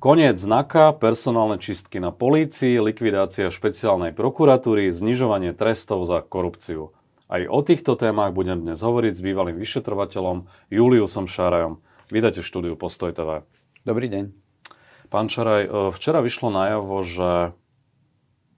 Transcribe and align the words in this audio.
Koniec 0.00 0.40
znaka, 0.40 0.96
personálne 0.96 1.60
čistky 1.60 2.00
na 2.00 2.08
polícii, 2.08 2.80
likvidácia 2.80 3.52
špeciálnej 3.52 4.16
prokuratúry, 4.16 4.88
znižovanie 4.88 5.52
trestov 5.52 6.08
za 6.08 6.24
korupciu. 6.24 6.96
Aj 7.28 7.44
o 7.44 7.60
týchto 7.60 8.00
témach 8.00 8.32
budem 8.32 8.64
dnes 8.64 8.80
hovoriť 8.80 9.12
s 9.12 9.20
bývalým 9.20 9.60
vyšetrovateľom 9.60 10.48
Juliusom 10.72 11.28
Šarajom. 11.28 11.84
Vítajte 12.08 12.40
v 12.40 12.48
štúdiu 12.48 12.74
Postoj 12.80 13.12
TV. 13.12 13.44
Dobrý 13.84 14.08
deň. 14.08 14.32
Pán 15.12 15.28
Šaraj, 15.28 15.68
e, 15.68 15.70
včera 15.92 16.24
vyšlo 16.24 16.48
najavo, 16.48 16.96
že 17.04 17.52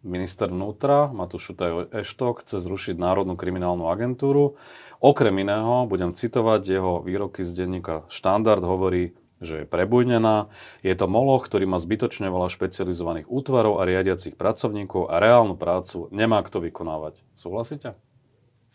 minister 0.06 0.46
vnútra 0.46 1.10
Matúš 1.10 1.50
Šutaj 1.50 1.90
Eštok 1.90 2.46
chce 2.46 2.62
zrušiť 2.62 2.94
Národnú 2.94 3.34
kriminálnu 3.34 3.90
agentúru. 3.90 4.54
Okrem 5.02 5.34
iného, 5.42 5.90
budem 5.90 6.14
citovať 6.14 6.62
jeho 6.70 7.02
výroky 7.02 7.42
z 7.42 7.66
denníka 7.66 8.06
Štandard, 8.06 8.62
hovorí, 8.62 9.18
že 9.42 9.62
je 9.62 9.66
prebujnená. 9.66 10.48
Je 10.86 10.94
to 10.94 11.10
moloch, 11.10 11.44
ktorý 11.44 11.66
má 11.66 11.82
zbytočne 11.82 12.30
veľa 12.30 12.48
špecializovaných 12.48 13.26
útvarov 13.28 13.82
a 13.82 13.86
riadiacich 13.86 14.38
pracovníkov 14.38 15.10
a 15.10 15.18
reálnu 15.18 15.58
prácu 15.58 16.08
nemá 16.14 16.40
kto 16.46 16.62
vykonávať. 16.62 17.18
Súhlasíte? 17.34 17.98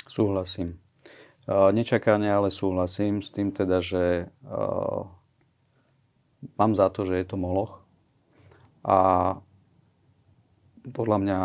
Súhlasím. 0.07 0.77
Uh, 1.47 1.71
nečakane, 1.71 2.27
ale 2.27 2.51
súhlasím 2.51 3.23
s 3.23 3.31
tým 3.31 3.55
teda, 3.55 3.79
že 3.79 4.27
uh, 4.43 5.07
mám 6.59 6.75
za 6.75 6.91
to, 6.91 7.07
že 7.07 7.23
je 7.23 7.25
to 7.25 7.39
moloch 7.39 7.81
a 8.83 8.99
podľa 10.87 11.17
mňa 11.19 11.39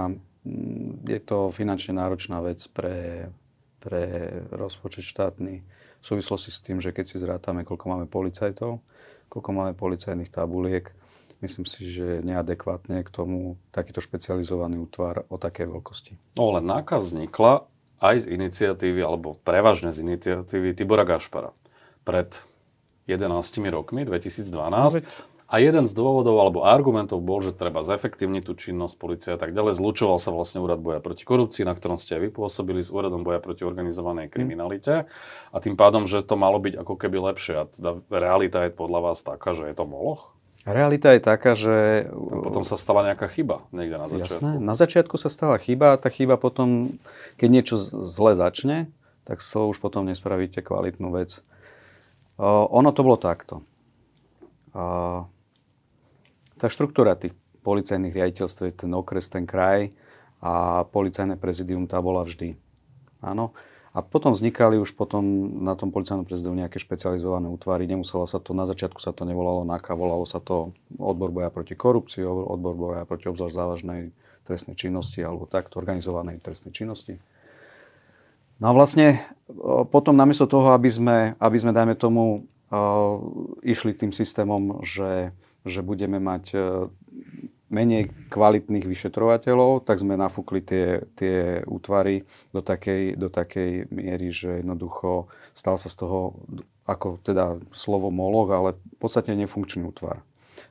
je 1.06 1.20
to 1.22 1.54
finančne 1.54 1.98
náročná 1.98 2.42
vec 2.42 2.62
pre, 2.70 3.30
pre 3.78 4.02
rozpočet 4.50 5.06
štátny 5.06 5.62
v 6.02 6.04
súvislosti 6.04 6.50
s 6.50 6.58
tým, 6.62 6.82
že 6.82 6.90
keď 6.90 7.04
si 7.06 7.16
zrátame, 7.22 7.62
koľko 7.62 7.86
máme 7.86 8.06
policajtov, 8.10 8.82
koľko 9.32 9.50
máme 9.56 9.72
policajných 9.72 10.28
tabuliek. 10.28 10.92
Myslím 11.40 11.64
si, 11.64 11.88
že 11.88 12.20
neadekvátne 12.20 13.00
k 13.02 13.10
tomu 13.10 13.56
takýto 13.72 14.04
špecializovaný 14.04 14.78
útvar 14.84 15.24
o 15.32 15.40
takej 15.40 15.72
veľkosti. 15.72 16.12
No 16.36 16.52
len 16.54 16.68
náka 16.68 17.00
vznikla 17.00 17.66
aj 17.98 18.28
z 18.28 18.36
iniciatívy, 18.36 19.00
alebo 19.00 19.40
prevažne 19.40 19.90
z 19.90 20.04
iniciatívy 20.04 20.76
Tibora 20.76 21.08
Gašpara 21.08 21.50
pred 22.04 22.30
11 23.08 23.26
rokmi, 23.72 24.06
2012. 24.06 25.02
A 25.52 25.60
jeden 25.60 25.84
z 25.84 25.92
dôvodov 25.92 26.40
alebo 26.40 26.64
argumentov 26.64 27.20
bol, 27.20 27.44
že 27.44 27.52
treba 27.52 27.84
zefektívniť 27.84 28.42
tú 28.48 28.56
činnosť 28.56 28.94
policie 28.96 29.30
a 29.36 29.38
tak 29.38 29.52
ďalej. 29.52 29.76
Zlučoval 29.76 30.16
sa 30.16 30.32
vlastne 30.32 30.64
úrad 30.64 30.80
boja 30.80 31.04
proti 31.04 31.28
korupcii, 31.28 31.68
na 31.68 31.76
ktorom 31.76 32.00
ste 32.00 32.16
aj 32.16 32.32
vypôsobili 32.32 32.80
s 32.80 32.88
úradom 32.88 33.20
boja 33.20 33.36
proti 33.36 33.68
organizovanej 33.68 34.32
kriminalite. 34.32 35.04
A 35.52 35.56
tým 35.60 35.76
pádom, 35.76 36.08
že 36.08 36.24
to 36.24 36.40
malo 36.40 36.56
byť 36.56 36.80
ako 36.80 36.96
keby 36.96 37.20
lepšie. 37.20 37.54
A 37.60 37.68
teda 37.68 38.00
realita 38.08 38.64
je 38.64 38.72
podľa 38.72 39.12
vás 39.12 39.20
taká, 39.20 39.52
že 39.52 39.68
je 39.68 39.76
to 39.76 39.84
moloch? 39.84 40.32
Realita 40.64 41.12
je 41.12 41.20
taká, 41.20 41.52
že... 41.52 42.08
A 42.08 42.36
potom 42.40 42.64
sa 42.64 42.80
stala 42.80 43.04
nejaká 43.04 43.28
chyba 43.28 43.66
niekde 43.76 44.00
na 44.00 44.08
začiatku. 44.08 44.40
Jasné, 44.40 44.50
na 44.56 44.72
začiatku 44.72 45.20
sa 45.20 45.28
stala 45.28 45.60
chyba 45.60 45.92
a 45.92 46.00
tá 46.00 46.08
chyba 46.08 46.40
potom, 46.40 46.96
keď 47.36 47.48
niečo 47.52 47.74
zle 48.08 48.32
začne, 48.32 48.88
tak 49.28 49.44
so 49.44 49.68
už 49.68 49.84
potom 49.84 50.08
nespravíte 50.08 50.64
kvalitnú 50.64 51.12
vec. 51.12 51.44
Ono 52.40 52.90
to 52.94 53.00
bolo 53.04 53.20
takto. 53.20 53.60
Tá 56.62 56.70
štruktúra 56.70 57.18
tých 57.18 57.34
policajných 57.66 58.14
riaditeľstv 58.14 58.86
ten 58.86 58.94
okres, 58.94 59.26
ten 59.26 59.42
kraj 59.42 59.90
a 60.38 60.86
policajné 60.86 61.34
prezidium 61.34 61.90
tá 61.90 61.98
bola 61.98 62.22
vždy. 62.22 62.54
Áno. 63.18 63.50
A 63.92 64.00
potom 64.00 64.32
vznikali 64.32 64.78
už 64.78 64.96
potom 64.96 65.20
na 65.66 65.74
tom 65.74 65.92
policajnom 65.92 66.24
prezidiu 66.24 66.54
nejaké 66.54 66.80
špecializované 66.80 67.50
útvary. 67.50 67.84
Nemuselo 67.84 68.24
sa 68.24 68.40
to, 68.40 68.54
na 68.56 68.64
začiatku 68.64 69.02
sa 69.02 69.12
to 69.12 69.26
nevolalo 69.26 69.68
NAKA, 69.68 69.92
volalo 69.98 70.24
sa 70.24 70.40
to 70.40 70.72
odbor 70.96 71.28
boja 71.28 71.52
proti 71.52 71.76
korupcii, 71.76 72.24
odbor 72.24 72.72
boja 72.72 73.02
proti 73.04 73.28
obzvlášť 73.28 73.52
závažnej 73.52 74.00
trestnej 74.48 74.78
činnosti 74.78 75.20
alebo 75.20 75.44
takto 75.44 75.76
organizovanej 75.76 76.40
trestnej 76.40 76.72
činnosti. 76.72 77.20
No 78.62 78.70
a 78.70 78.72
vlastne 78.72 79.26
potom 79.90 80.14
namiesto 80.14 80.46
toho, 80.46 80.72
aby 80.72 80.88
sme, 80.88 81.18
aby 81.36 81.56
sme 81.58 81.74
dajme 81.74 81.98
tomu, 81.98 82.46
išli 83.60 83.92
tým 83.92 84.16
systémom, 84.16 84.80
že 84.80 85.36
že 85.62 85.80
budeme 85.82 86.18
mať 86.18 86.44
e, 86.54 86.58
menej 87.72 88.12
kvalitných 88.28 88.84
vyšetrovateľov, 88.84 89.88
tak 89.88 89.96
sme 90.02 90.20
nafúkli 90.20 90.60
tie, 90.60 91.08
tie 91.16 91.64
útvary 91.64 92.28
do 92.52 92.60
takej, 92.60 93.16
do 93.16 93.32
takej 93.32 93.88
miery, 93.88 94.28
že 94.28 94.60
jednoducho 94.60 95.32
stal 95.56 95.80
sa 95.80 95.88
z 95.88 95.96
toho 96.04 96.36
ako 96.84 97.22
teda 97.24 97.62
slovo 97.72 98.12
molog, 98.12 98.52
ale 98.52 98.68
v 98.76 98.98
podstate 98.98 99.32
nefunkčný 99.32 99.86
útvar. 99.86 100.20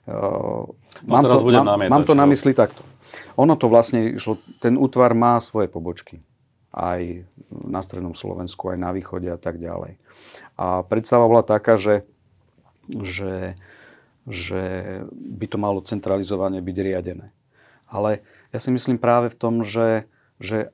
Uh, 0.06 0.70
mám, 1.08 1.24
teraz 1.24 1.40
to, 1.42 1.46
budem 1.48 1.66
mám, 1.66 1.82
mám 1.82 2.06
to 2.06 2.14
na 2.14 2.30
mysli 2.30 2.54
takto. 2.54 2.86
Ono 3.40 3.56
to 3.56 3.66
vlastne 3.72 4.16
išlo, 4.18 4.40
ten 4.60 4.76
útvar 4.76 5.16
má 5.18 5.40
svoje 5.42 5.72
pobočky. 5.72 6.22
Aj 6.72 7.02
na 7.52 7.84
strednom 7.84 8.16
Slovensku, 8.16 8.72
aj 8.72 8.80
na 8.80 8.96
východe 8.96 9.28
a 9.28 9.36
tak 9.36 9.60
ďalej. 9.60 10.00
A 10.56 10.86
predstava 10.88 11.28
bola 11.28 11.44
taká, 11.44 11.76
že, 11.76 12.08
že 12.88 13.60
že 14.30 14.62
by 15.12 15.46
to 15.50 15.58
malo 15.58 15.82
centralizovane 15.82 16.62
byť 16.62 16.78
riadené. 16.78 17.34
Ale 17.92 18.24
ja 18.56 18.60
si 18.62 18.70
myslím 18.72 19.02
práve 19.02 19.34
v 19.34 19.40
tom, 19.40 19.54
že, 19.66 20.08
že 20.40 20.72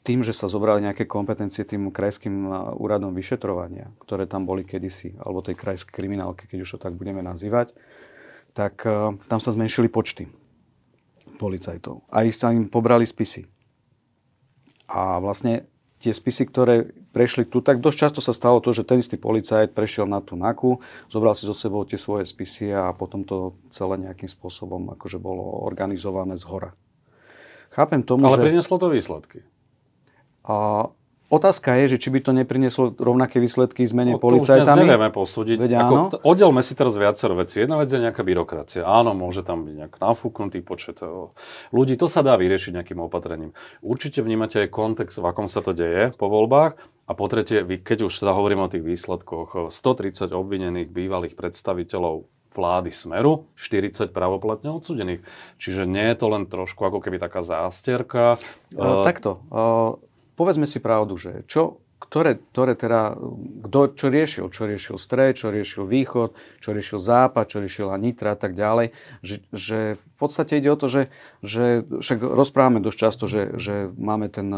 tým, 0.00 0.24
že 0.24 0.32
sa 0.32 0.48
zobrali 0.48 0.80
nejaké 0.80 1.04
kompetencie 1.04 1.66
tým 1.66 1.92
krajským 1.92 2.48
úradom 2.78 3.12
vyšetrovania, 3.12 3.92
ktoré 4.00 4.24
tam 4.24 4.48
boli 4.48 4.64
kedysi, 4.64 5.16
alebo 5.20 5.44
tej 5.44 5.58
krajskej 5.60 5.92
kriminálke, 5.92 6.48
keď 6.48 6.58
už 6.64 6.70
to 6.76 6.78
tak 6.80 6.96
budeme 6.96 7.20
nazývať, 7.20 7.76
tak 8.56 8.82
uh, 8.88 9.14
tam 9.28 9.38
sa 9.38 9.52
zmenšili 9.52 9.92
počty 9.92 10.26
policajtov. 11.38 12.04
A 12.12 12.26
ich 12.26 12.36
sa 12.36 12.52
im 12.52 12.68
pobrali 12.68 13.04
spisy. 13.04 13.48
A 14.90 15.22
vlastne 15.22 15.70
tie 16.02 16.10
spisy, 16.10 16.48
ktoré 16.48 16.90
prešli 17.10 17.46
tu, 17.46 17.58
tak 17.60 17.82
dosť 17.82 17.96
často 17.98 18.20
sa 18.22 18.30
stalo 18.30 18.62
to, 18.62 18.70
že 18.70 18.86
ten 18.86 19.02
istý 19.02 19.18
policajt 19.18 19.74
prešiel 19.74 20.06
na 20.06 20.22
tú 20.22 20.38
NAKU, 20.38 20.78
zobral 21.10 21.34
si 21.34 21.46
so 21.46 21.54
sebou 21.54 21.82
tie 21.82 21.98
svoje 21.98 22.26
spisy 22.26 22.70
a 22.70 22.94
potom 22.94 23.26
to 23.26 23.58
celé 23.74 23.98
nejakým 23.98 24.30
spôsobom 24.30 24.94
akože 24.94 25.18
bolo 25.18 25.42
organizované 25.66 26.38
z 26.38 26.46
hora. 26.46 26.70
Chápem 27.70 28.02
tomu, 28.02 28.26
Ale 28.26 28.38
že... 28.38 28.44
prinieslo 28.50 28.76
to 28.78 28.90
výsledky. 28.90 29.46
A 30.46 30.90
Otázka 31.30 31.78
je, 31.78 31.94
že 31.94 32.02
či 32.02 32.10
by 32.10 32.26
to 32.26 32.34
neprinieslo 32.34 32.90
rovnaké 32.98 33.38
výsledky 33.38 33.86
zmene 33.86 34.18
no, 34.18 34.20
policajtami. 34.20 34.66
To 34.66 34.74
už 34.74 34.82
nevieme 34.82 35.10
posúdiť. 35.14 35.56
Veď 35.62 35.72
Ako, 35.78 35.94
oddelme 36.26 36.58
si 36.58 36.74
teraz 36.74 36.98
viacero 36.98 37.38
veci. 37.38 37.62
Jedna 37.62 37.78
vec 37.78 37.86
je 37.86 38.02
nejaká 38.02 38.26
byrokracia. 38.26 38.82
Áno, 38.82 39.14
môže 39.14 39.46
tam 39.46 39.62
byť 39.62 39.74
nejak 39.78 39.94
nafúknutý 40.02 40.58
počet 40.66 40.98
eh, 41.06 41.08
ľudí. 41.70 41.94
To 42.02 42.10
sa 42.10 42.26
dá 42.26 42.34
vyriešiť 42.34 42.82
nejakým 42.82 42.98
opatrením. 42.98 43.54
Určite 43.78 44.26
vnímate 44.26 44.66
aj 44.66 44.74
kontext, 44.74 45.22
v 45.22 45.30
akom 45.30 45.46
sa 45.46 45.62
to 45.62 45.70
deje 45.70 46.10
po 46.18 46.26
voľbách. 46.26 46.74
A 47.06 47.14
po 47.14 47.26
tretie, 47.30 47.62
keď 47.62 48.10
už 48.10 48.22
teda 48.22 48.34
hovoríme 48.34 48.66
o 48.66 48.70
tých 48.70 48.82
výsledkoch, 48.82 49.70
130 49.70 50.34
obvinených 50.34 50.90
bývalých 50.90 51.38
predstaviteľov 51.38 52.26
vlády 52.50 52.90
Smeru, 52.90 53.46
40 53.54 54.10
pravoplatne 54.10 54.74
odsudených. 54.74 55.22
Čiže 55.62 55.86
nie 55.86 56.06
je 56.10 56.16
to 56.18 56.26
len 56.30 56.50
trošku 56.50 56.82
ako 56.82 56.98
keby 56.98 57.22
taká 57.22 57.46
zástierka. 57.46 58.42
Uh, 58.74 59.06
takto. 59.06 59.42
Uh, 59.50 59.98
povedzme 60.40 60.64
si 60.64 60.80
pravdu, 60.80 61.20
že 61.20 61.44
čo, 61.44 61.84
ktoré, 62.00 62.40
ktoré 62.40 62.72
teda, 62.72 63.12
kto 63.68 63.92
čo 63.92 64.06
riešil, 64.08 64.48
čo 64.48 64.64
riešil 64.64 64.96
stred, 64.96 65.36
čo 65.36 65.52
riešil 65.52 65.84
východ, 65.84 66.32
čo 66.64 66.72
riešil 66.72 66.96
západ, 66.96 67.44
čo 67.44 67.60
riešil 67.60 67.92
Nitra 68.00 68.32
a 68.32 68.40
tak 68.40 68.56
ďalej, 68.56 68.96
že, 69.20 69.44
že 69.52 69.78
v 70.00 70.16
podstate 70.16 70.56
ide 70.56 70.72
o 70.72 70.80
to, 70.80 70.88
že, 70.88 71.02
že 71.44 71.84
však 71.84 72.24
rozprávame 72.24 72.80
dosť 72.80 72.98
často, 72.98 73.24
že, 73.28 73.52
že 73.60 73.92
máme 74.00 74.32
ten, 74.32 74.48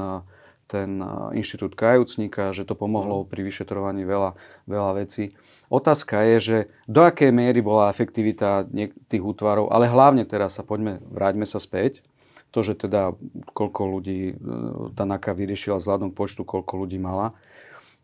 ten 0.71 1.03
inštitút 1.35 1.75
kajúcnika, 1.75 2.55
že 2.55 2.63
to 2.63 2.79
pomohlo 2.79 3.27
pri 3.27 3.43
vyšetrovaní 3.43 4.07
veľa, 4.07 4.39
veľa 4.71 5.03
vecí. 5.03 5.35
Otázka 5.67 6.23
je, 6.23 6.37
že 6.39 6.59
do 6.87 7.03
akej 7.03 7.35
miery 7.35 7.59
bola 7.59 7.91
efektivita 7.91 8.71
tých 9.11 9.25
útvarov, 9.25 9.69
ale 9.75 9.91
hlavne 9.91 10.23
teraz 10.25 10.57
sa 10.57 10.63
poďme, 10.63 11.03
vráťme 11.11 11.45
sa 11.45 11.59
späť, 11.59 12.07
to, 12.53 12.61
že 12.61 12.77
teda 12.77 13.17
koľko 13.57 13.83
ľudí 13.89 14.21
e, 14.31 14.35
tá 14.93 15.09
NAKA 15.09 15.33
vyriešila 15.33 15.81
vzhľadom 15.81 16.13
počtu, 16.13 16.45
koľko 16.45 16.85
ľudí 16.85 17.01
mala, 17.01 17.33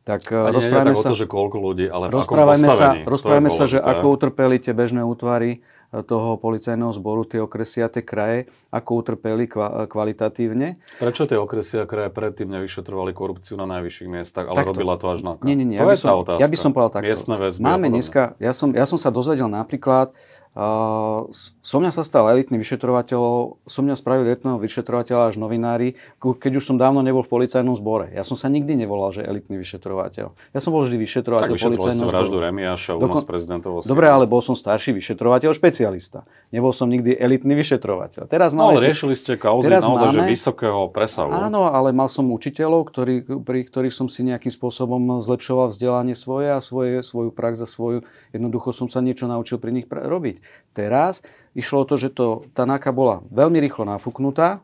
tak 0.09 0.25
Ani 0.33 0.57
rozprávame 0.57 0.97
sa... 0.97 1.05
o 1.05 1.11
to, 1.13 1.17
že 1.21 1.27
koľko 1.29 1.57
ľudí, 1.61 1.87
ale 1.93 2.09
v 2.09 2.17
akom 2.17 2.41
sa, 2.57 2.97
rozprávame 3.05 3.53
sa, 3.53 3.69
že 3.69 3.77
ako 3.77 4.17
utrpeli 4.17 4.57
tie 4.57 4.73
bežné 4.73 5.05
útvary 5.05 5.61
e, 5.93 6.01
toho 6.01 6.41
policajného 6.41 6.97
zboru, 6.97 7.29
tie 7.29 7.45
okresy 7.45 7.85
a 7.85 7.93
tie 7.93 8.01
kraje, 8.01 8.49
ako 8.73 9.05
utrpeli 9.05 9.45
kva, 9.45 9.85
kvalitatívne. 9.85 10.81
Prečo 10.97 11.29
tie 11.29 11.37
okresy 11.37 11.85
a 11.85 11.85
kraje 11.85 12.09
predtým 12.09 12.49
nevyšetrovali 12.49 13.13
korupciu 13.13 13.61
na 13.61 13.69
najvyšších 13.69 14.09
miestach, 14.09 14.49
ale 14.49 14.65
Takto. 14.65 14.73
robila 14.73 14.97
to 14.97 15.13
až 15.13 15.21
na 15.29 15.37
Nie, 15.45 15.53
nie, 15.53 15.69
nie. 15.69 15.77
To 15.77 15.85
ja, 15.85 15.93
by 15.93 16.01
som, 16.01 16.25
ja 16.41 16.49
by 16.49 16.57
som 16.57 16.71
povedal 16.73 17.05
takto. 17.05 17.37
Máme 17.61 17.93
dneska, 17.93 18.33
ja 18.41 18.57
som, 18.57 18.73
ja 18.73 18.89
som 18.89 18.97
sa 18.97 19.13
dozvedel 19.13 19.53
napríklad, 19.53 20.17
Som 20.59 21.87
mňa 21.87 21.95
sa 21.95 22.03
stal 22.03 22.27
elitný 22.35 22.59
vyšetrovateľ, 22.59 23.21
som 23.63 23.87
mňa 23.87 23.95
spravil 23.95 24.27
elitného 24.27 24.59
vyšetrovateľa 24.59 25.31
až 25.31 25.39
novinári, 25.39 25.95
keď 26.19 26.59
už 26.59 26.75
som 26.75 26.75
dávno 26.75 26.99
nebol 26.99 27.23
v 27.23 27.31
policajnom 27.31 27.79
zbore. 27.79 28.11
Ja 28.11 28.27
som 28.27 28.35
sa 28.35 28.51
nikdy 28.51 28.75
nevolal, 28.75 29.15
že 29.15 29.23
elitný 29.23 29.55
vyšetrovateľ. 29.63 30.35
Ja 30.35 30.59
som 30.59 30.75
bol 30.75 30.83
vždy 30.83 30.99
vyšetrovateľ 30.99 31.55
tak 31.55 31.63
policajného 31.63 32.11
vraždu 32.11 32.43
Remiaša 32.43 32.99
u 32.99 33.07
nás 33.07 33.23
prezidentovho 33.23 33.87
Dobre, 33.87 34.11
ale 34.11 34.27
bol 34.27 34.43
som 34.43 34.59
starší 34.59 34.99
vyšetrovateľ, 34.99 35.55
špecialista. 35.55 36.27
Nebol 36.51 36.75
som 36.75 36.91
nikdy 36.91 37.15
elitný 37.15 37.55
vyšetrovateľ. 37.55 38.27
Teraz 38.27 38.51
no, 38.51 38.75
ale 38.75 38.83
riešili 38.83 39.15
ste 39.15 39.39
kauzy 39.39 39.71
naozaj 39.71 40.11
máme, 40.11 40.17
že 40.17 40.21
vysokého 40.27 40.91
presahu. 40.91 41.31
Áno, 41.39 41.71
ale 41.71 41.95
mal 41.95 42.11
som 42.11 42.27
učiteľov, 42.35 42.91
ktorý, 42.91 43.23
pri 43.47 43.63
ktorých 43.63 43.95
som 43.95 44.11
si 44.11 44.27
nejakým 44.27 44.51
spôsobom 44.51 45.23
zlepšoval 45.23 45.71
vzdelanie 45.71 46.19
svoje 46.19 46.51
a 46.51 46.59
svoje, 46.59 47.07
svoju 47.07 47.31
prax 47.31 47.63
a 47.63 47.69
svoju, 47.71 48.03
jednoducho 48.33 48.75
som 48.75 48.87
sa 48.91 49.01
niečo 49.05 49.27
naučil 49.29 49.61
pri 49.61 49.73
nich 49.75 49.87
robiť. 49.89 50.41
Teraz 50.77 51.21
išlo 51.57 51.85
o 51.85 51.89
to, 51.89 51.99
že 51.99 52.13
to, 52.13 52.49
tá 52.53 52.69
náka 52.69 52.93
bola 52.95 53.25
veľmi 53.29 53.59
rýchlo 53.63 53.89
nafúknutá 53.89 54.63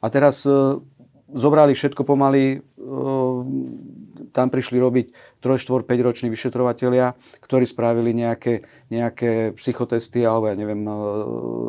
a 0.00 0.06
teraz 0.12 0.44
e, 0.44 0.78
zobrali 1.32 1.74
všetko 1.74 2.06
pomaly, 2.06 2.44
e, 2.54 2.58
tam 4.30 4.46
prišli 4.46 4.78
robiť 4.78 5.06
3, 5.42 5.58
4, 5.58 5.82
5 5.82 6.06
roční 6.06 6.28
vyšetrovateľia, 6.30 7.18
ktorí 7.42 7.64
spravili 7.66 8.14
nejaké, 8.14 8.62
nejaké 8.92 9.56
psychotesty 9.58 10.22
alebo 10.22 10.46
ja 10.46 10.54
neviem, 10.54 10.86
e, 10.86 10.92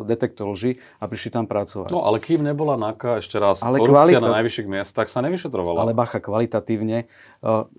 detektor 0.06 0.54
lži 0.54 0.78
a 1.02 1.10
prišli 1.10 1.34
tam 1.34 1.50
pracovať. 1.50 1.90
No 1.90 2.06
ale 2.06 2.22
kým 2.22 2.46
nebola 2.46 2.78
NAKA, 2.78 3.18
ešte 3.18 3.42
raz, 3.42 3.64
ale 3.64 3.82
korupcia 3.82 4.20
kvalita- 4.20 4.30
na 4.30 4.36
najvyšších 4.38 4.68
miestach 4.70 5.08
sa 5.10 5.24
nevyšetrovala. 5.26 5.82
Ale 5.82 5.92
bacha, 5.96 6.22
kvalitatívne 6.22 7.04
e, 7.04 7.06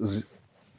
z, 0.04 0.28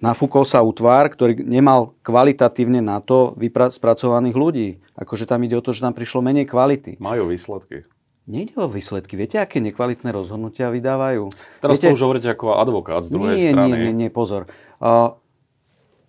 nafúkol 0.01 0.49
sa 0.49 0.65
útvar, 0.65 1.07
ktorý 1.13 1.39
nemal 1.45 1.95
kvalitatívne 2.03 2.81
na 2.81 2.99
to 3.05 3.37
vypra- 3.37 3.71
spracovaných 3.71 4.37
ľudí. 4.37 4.69
Akože 4.97 5.29
tam 5.29 5.45
ide 5.45 5.57
o 5.57 5.63
to, 5.63 5.77
že 5.77 5.85
tam 5.85 5.95
prišlo 5.95 6.25
menej 6.25 6.49
kvality. 6.49 6.97
Majú 6.99 7.31
výsledky. 7.31 7.87
Nejde 8.31 8.57
o 8.61 8.69
výsledky. 8.69 9.17
Viete, 9.17 9.41
aké 9.43 9.59
nekvalitné 9.59 10.13
rozhodnutia 10.13 10.71
vydávajú? 10.71 11.33
Teraz 11.61 11.73
Viete, 11.77 11.91
to 11.91 11.97
už 11.97 12.05
hovoríte 12.05 12.29
ako 12.31 12.57
advokát 12.57 13.03
z 13.05 13.11
druhej 13.11 13.37
nie, 13.37 13.51
strany. 13.53 13.75
Nie, 13.75 13.85
nie, 13.91 13.95
nie, 14.07 14.11
pozor. 14.13 14.47
Uh, 14.79 15.19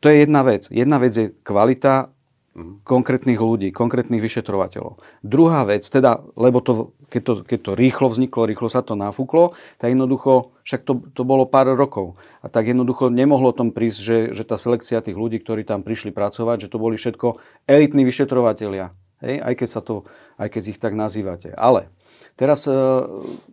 to 0.03 0.11
je 0.11 0.25
jedna 0.25 0.41
vec. 0.45 0.69
Jedna 0.69 0.97
vec 1.01 1.13
je 1.17 1.33
kvalita 1.41 2.11
uh-huh. 2.11 2.83
konkrétnych 2.85 3.41
ľudí, 3.41 3.73
konkrétnych 3.73 4.21
vyšetrovateľov. 4.21 5.01
Druhá 5.25 5.65
vec, 5.65 5.87
teda, 5.87 6.21
lebo 6.37 6.61
to, 6.61 6.93
keď, 7.11 7.21
to, 7.21 7.33
keď 7.43 7.59
to 7.59 7.71
rýchlo 7.75 8.07
vzniklo, 8.07 8.47
rýchlo 8.47 8.71
sa 8.71 8.79
to 8.79 8.95
nafúklo, 8.95 9.53
tak 9.77 9.91
jednoducho, 9.91 10.55
však 10.63 10.81
to, 10.87 11.03
to 11.11 11.27
bolo 11.27 11.43
pár 11.43 11.67
rokov. 11.75 12.15
A 12.39 12.47
tak 12.47 12.71
jednoducho 12.71 13.11
nemohlo 13.11 13.51
tom 13.51 13.75
prísť, 13.75 13.99
že, 13.99 14.17
že 14.31 14.43
tá 14.47 14.55
selekcia 14.55 15.03
tých 15.03 15.19
ľudí, 15.19 15.43
ktorí 15.43 15.67
tam 15.67 15.83
prišli 15.83 16.15
pracovať, 16.15 16.65
že 16.65 16.71
to 16.71 16.79
boli 16.79 16.95
všetko 16.95 17.43
elitní 17.67 18.07
vyšetrovateľia. 18.07 18.95
Hej? 19.19 19.35
Aj, 19.43 19.53
keď 19.53 19.69
sa 19.69 19.83
to, 19.83 20.07
aj 20.39 20.47
keď 20.47 20.63
ich 20.71 20.79
tak 20.79 20.95
nazývate. 20.95 21.51
Ale 21.51 21.91
Teraz 22.35 22.65
uh, 22.65 23.05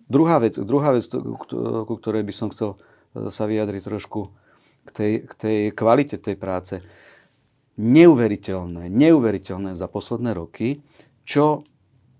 druhá 0.08 0.40
vec, 0.40 0.56
druhá 0.56 0.96
vec, 0.96 1.04
ku 1.12 1.94
ktorej 2.00 2.24
by 2.24 2.32
som 2.32 2.48
chcel 2.48 2.80
e, 3.12 3.28
sa 3.28 3.44
vyjadriť 3.44 3.82
trošku 3.84 4.32
k 4.88 4.90
tej, 4.94 5.12
k 5.28 5.32
tej 5.36 5.58
kvalite 5.76 6.16
tej 6.16 6.40
práce. 6.40 6.80
Neuveriteľné, 7.76 8.88
neuveriteľné 8.88 9.76
za 9.76 9.86
posledné 9.92 10.32
roky, 10.32 10.80
čo 11.28 11.67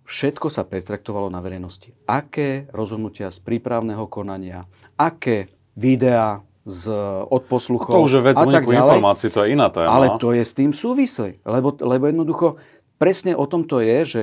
všetko 0.09 0.49
sa 0.49 0.65
pretraktovalo 0.65 1.29
na 1.29 1.45
verejnosti. 1.45 1.93
Aké 2.09 2.65
rozhodnutia 2.73 3.29
z 3.29 3.39
prípravného 3.45 4.09
konania, 4.09 4.65
aké 4.97 5.53
videá 5.77 6.41
z 6.69 6.93
odposluchov 7.33 7.93
To 7.93 8.05
už 8.05 8.21
je 8.21 8.23
vec 8.25 8.37
informácií, 8.41 9.29
to 9.33 9.45
je 9.45 9.57
iná 9.57 9.73
téma. 9.73 9.89
Ale 9.89 10.07
to 10.21 10.37
je 10.37 10.45
s 10.45 10.53
tým 10.53 10.73
súvislé, 10.77 11.41
lebo, 11.45 11.73
lebo 11.81 12.09
jednoducho 12.09 12.61
presne 13.01 13.33
o 13.33 13.49
tom 13.49 13.65
to 13.65 13.81
je, 13.81 13.99
že 14.05 14.23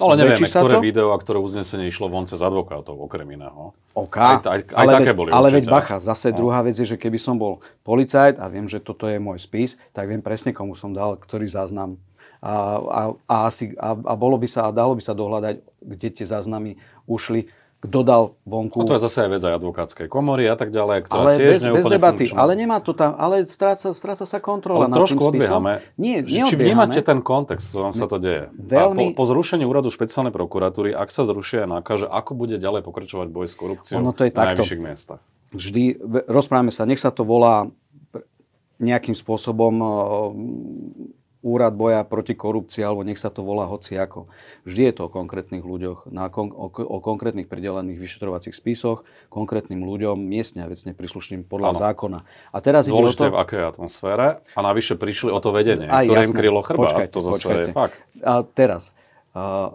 ale 0.00 0.18
nevieme, 0.18 0.48
ktoré 0.48 0.74
to? 0.80 0.82
video 0.82 1.08
a 1.12 1.16
ktoré 1.20 1.38
uznesenie 1.38 1.86
išlo 1.86 2.08
von 2.08 2.24
cez 2.24 2.40
advokátov, 2.40 2.96
okrem 2.96 3.28
iného. 3.38 3.76
OK, 3.92 4.16
aj, 4.16 4.36
aj, 4.42 4.60
aj 4.72 4.86
ale, 4.88 4.92
také 4.98 5.12
veď, 5.12 5.18
boli 5.20 5.28
ale 5.30 5.48
určite. 5.52 5.56
veď 5.60 5.64
bacha, 5.68 5.96
zase 6.00 6.28
no. 6.32 6.36
druhá 6.42 6.64
vec 6.64 6.74
je, 6.80 6.86
že 6.88 6.96
keby 6.96 7.18
som 7.20 7.36
bol 7.36 7.60
policajt 7.84 8.40
a 8.40 8.48
viem, 8.48 8.64
že 8.66 8.80
toto 8.80 9.04
je 9.04 9.20
môj 9.20 9.38
spis, 9.38 9.76
tak 9.92 10.08
viem 10.08 10.24
presne, 10.24 10.56
komu 10.56 10.72
som 10.74 10.96
dal, 10.96 11.20
ktorý 11.20 11.44
záznam. 11.46 12.00
A, 12.42 12.54
a, 12.82 13.00
a, 13.30 13.36
asi, 13.46 13.70
a, 13.78 13.94
a 13.94 14.14
bolo 14.18 14.34
by 14.34 14.50
sa, 14.50 14.66
a 14.66 14.74
dalo 14.74 14.98
by 14.98 15.02
sa 15.02 15.14
dohľadať, 15.14 15.62
kde 15.78 16.08
tie 16.10 16.26
záznamy 16.26 16.74
ušli 17.06 17.46
kto 17.82 17.98
dal 18.06 18.22
vonku. 18.46 18.78
No 18.78 18.86
to 18.86 18.94
je 18.94 19.02
zase 19.02 19.26
aj 19.26 19.30
vec 19.34 19.42
aj 19.42 19.58
advokátskej 19.58 20.06
komory 20.06 20.46
a 20.46 20.54
tak 20.54 20.70
ďalej, 20.70 21.10
ktorá 21.10 21.18
ale 21.18 21.30
tiež 21.34 21.50
bez, 21.58 21.62
bez 21.66 21.84
debaty. 21.90 22.24
Funkčná. 22.30 22.38
Ale 22.38 22.52
nemá 22.54 22.78
to 22.78 22.94
tam, 22.94 23.18
ale 23.18 23.42
stráca, 23.50 23.90
stráca 23.90 24.22
sa 24.22 24.38
kontrola 24.38 24.86
ale 24.86 24.94
trošku 24.94 25.18
odbiehame. 25.18 25.82
Nie, 25.98 26.22
Či 26.22 26.54
vnímate 26.54 27.02
ten 27.02 27.18
kontext, 27.26 27.66
v 27.66 27.70
ktorom 27.74 27.90
sa 27.90 28.06
to 28.06 28.22
deje? 28.22 28.54
Veľmi... 28.54 29.10
A 29.10 29.18
po, 29.18 29.26
po 29.26 29.34
zrušení 29.34 29.66
úradu 29.66 29.90
špeciálnej 29.90 30.30
prokuratúry, 30.30 30.94
ak 30.94 31.10
sa 31.10 31.26
zrušia 31.26 31.66
náka, 31.66 31.98
že 31.98 32.06
ako 32.06 32.38
bude 32.38 32.54
ďalej 32.62 32.86
pokračovať 32.86 33.28
boj 33.34 33.50
s 33.50 33.54
korupciou 33.58 33.98
ono 33.98 34.14
to 34.14 34.30
je 34.30 34.30
na 34.30 34.54
takto. 34.54 34.62
najvyšších 34.62 34.82
miestach? 34.82 35.20
Vždy, 35.50 35.98
rozprávame 36.30 36.70
sa, 36.70 36.86
nech 36.86 37.02
sa 37.02 37.10
to 37.10 37.26
volá 37.26 37.66
nejakým 38.78 39.18
spôsobom 39.18 39.74
úrad 41.42 41.74
boja 41.74 42.06
proti 42.06 42.38
korupcii, 42.38 42.86
alebo 42.86 43.02
nech 43.02 43.18
sa 43.18 43.28
to 43.28 43.42
volá 43.42 43.66
hoci 43.66 43.98
ako. 43.98 44.30
Vždy 44.62 44.82
je 44.88 44.92
to 44.94 45.02
o 45.06 45.10
konkrétnych 45.10 45.66
ľuďoch, 45.66 46.08
na 46.14 46.30
kon, 46.30 46.54
o, 46.54 46.70
o 46.70 46.98
konkrétnych 47.02 47.50
pridelených 47.50 47.98
vyšetrovacích 47.98 48.54
spisoch, 48.54 49.02
konkrétnym 49.28 49.82
ľuďom, 49.82 50.16
miestne 50.22 50.62
a 50.62 50.70
vecne 50.70 50.94
príslušným 50.94 51.44
podľa 51.50 51.74
ano. 51.74 51.80
zákona. 51.82 52.18
A 52.54 52.58
teraz 52.62 52.86
Dôležité 52.86 53.28
to... 53.28 53.34
v 53.34 53.38
akej 53.42 53.62
atmosfére 53.66 54.26
a 54.40 54.60
navyše 54.62 54.94
prišli 54.94 55.34
o 55.34 55.42
to 55.42 55.50
vedenie, 55.50 55.90
Aj, 55.90 56.06
ktoré 56.06 56.24
jasné. 56.24 56.30
im 56.30 56.38
krylo 56.38 56.60
chrba. 56.62 56.86
Počkajte, 56.86 57.12
to 57.12 57.20
zase 57.20 57.42
počkajte. 57.42 57.68
je 57.68 57.74
fakt. 57.74 57.98
A 58.22 58.32
teraz, 58.46 58.82
uh, 59.34 59.74